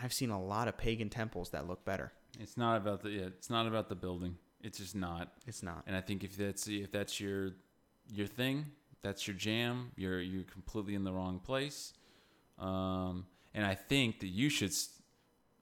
[0.00, 2.12] I've seen a lot of pagan temples that look better.
[2.38, 4.36] It's not about the yeah, it's not about the building.
[4.62, 5.32] It's just not.
[5.46, 5.84] It's not.
[5.86, 7.52] And I think if that's if that's your
[8.12, 8.66] your thing,
[9.02, 9.92] that's your jam.
[9.96, 11.94] You're you're completely in the wrong place.
[12.58, 14.72] Um, and I think that you should.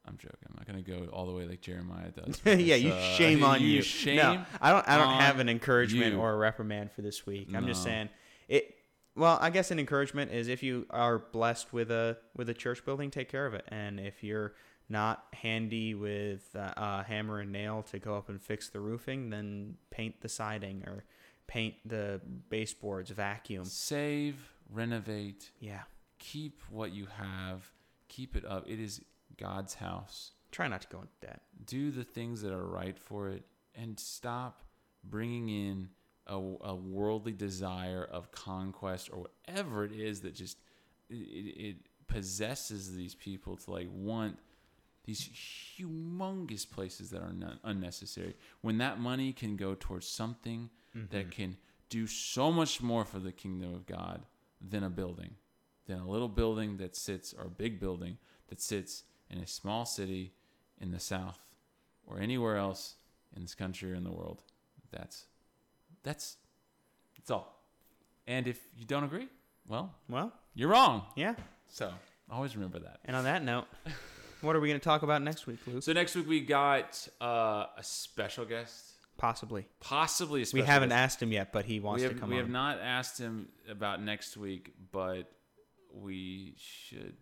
[0.07, 0.49] I'm joking.
[0.49, 2.41] I'm not gonna go all the way like Jeremiah does.
[2.45, 3.69] yeah, you uh, shame on you.
[3.69, 3.83] you.
[3.83, 4.17] Shame.
[4.17, 4.89] No, I don't.
[4.89, 6.21] I don't have an encouragement you.
[6.21, 7.49] or a reprimand for this week.
[7.55, 8.09] I'm just saying
[8.49, 8.75] it.
[9.17, 12.85] Well, I guess an encouragement is if you are blessed with a with a church
[12.85, 13.65] building, take care of it.
[13.69, 14.55] And if you're
[14.89, 19.31] not handy with uh, a hammer and nail to go up and fix the roofing,
[19.31, 21.05] then paint the siding or
[21.47, 23.65] paint the baseboards, vacuum.
[23.65, 24.37] Save,
[24.71, 25.83] renovate, Yeah,
[26.19, 27.71] keep what you have,
[28.09, 28.65] keep it up.
[28.69, 29.01] It is
[29.39, 30.33] God's house.
[30.51, 31.43] try not to go into debt.
[31.65, 33.45] do the things that are right for it
[33.75, 34.63] and stop
[35.03, 35.89] bringing in
[36.27, 40.59] a, a worldly desire of conquest or whatever it is that just
[41.11, 44.39] it, it, possesses these people to like want
[45.05, 45.31] these
[45.79, 48.35] humongous places that are non- unnecessary.
[48.61, 51.31] When that money can go towards something that mm-hmm.
[51.31, 51.57] can
[51.89, 54.27] do so much more for the kingdom of god
[54.61, 55.35] than a building
[55.87, 58.19] than a little building that sits or a big building
[58.49, 60.33] that sits in a small city
[60.81, 61.39] in the south
[62.07, 62.97] or anywhere else
[63.35, 64.43] in this country or in the world.
[64.91, 65.27] That's
[66.05, 66.37] that's
[67.17, 67.61] that's all
[68.27, 69.27] and if you don't agree
[69.67, 71.03] well Well, You're wrong.
[71.17, 71.35] Yeah.
[71.69, 71.93] So
[72.31, 73.01] always remember that.
[73.07, 73.67] And on that note,
[74.43, 75.83] what are we going to talk about next week, Luke?
[75.83, 79.67] So next week we got uh, a special guest, Possibly.
[79.81, 80.99] possibly a We haven't guest.
[80.99, 82.43] asked him yet, but he wants we to come we on.
[82.43, 85.31] have not asked him about next week, but
[85.93, 87.17] we should.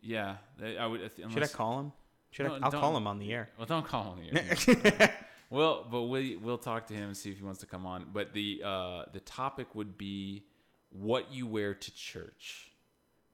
[0.00, 0.36] Yeah,
[0.80, 1.10] I would.
[1.32, 1.92] Should I call him?
[2.30, 2.58] Should No, I?
[2.62, 3.50] I'll call him on the air.
[3.58, 5.14] Well, don't call him here.
[5.52, 8.06] well, but we we'll talk to him and see if he wants to come on.
[8.10, 10.44] But the uh, the topic would be
[10.88, 12.72] what you wear to church.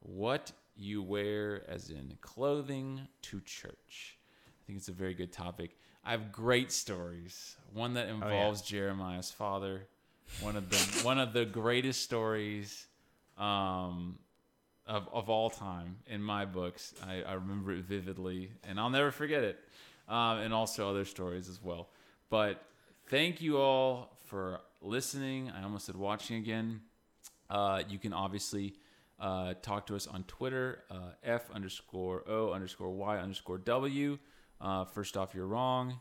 [0.01, 4.19] What you wear, as in clothing, to church.
[4.49, 5.77] I think it's a very good topic.
[6.05, 7.57] I have great stories.
[7.73, 9.87] One that involves Jeremiah's father.
[10.41, 12.89] One of the one of the greatest stories
[13.39, 14.19] um,
[14.89, 16.95] of of all time in my books.
[17.07, 19.61] I, I remember it vividly, and I'll never forget it.
[20.09, 21.91] Um, and also other stories as well.
[22.31, 22.63] But
[23.09, 25.51] thank you all for listening.
[25.51, 26.81] I almost said watching again.
[27.49, 28.75] Uh, you can obviously
[29.19, 34.19] uh, talk to us on Twitter, uh, F underscore O underscore Y underscore W.
[34.61, 36.01] Uh, first off, you're wrong.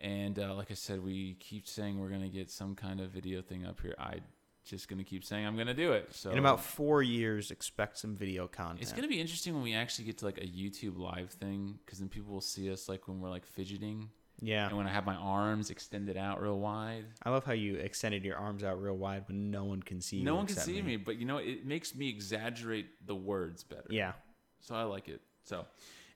[0.00, 3.10] And uh, like I said, we keep saying we're going to get some kind of
[3.10, 3.94] video thing up here.
[3.98, 4.18] I
[4.64, 6.14] just going to keep saying I'm going to do it.
[6.14, 8.82] So In about four years, expect some video content.
[8.82, 11.98] it's gonna be interesting when we actually get to like a YouTube live thing, because
[11.98, 14.08] then people will see us like when we're like fidgeting,
[14.40, 14.68] yeah.
[14.68, 17.04] and when I have my arms extended out real wide.
[17.22, 20.18] I love how you extended your arms out real wide when no one can see
[20.18, 20.24] you.
[20.24, 23.86] no one can see me, but you know it makes me exaggerate the words better.
[23.88, 24.12] Yeah.
[24.60, 25.20] so I like it.
[25.44, 25.66] So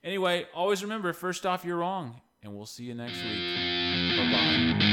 [0.03, 4.17] anyway, always remember, first off, you're wrong, and we'll see you next week.
[4.17, 4.85] Bye bye.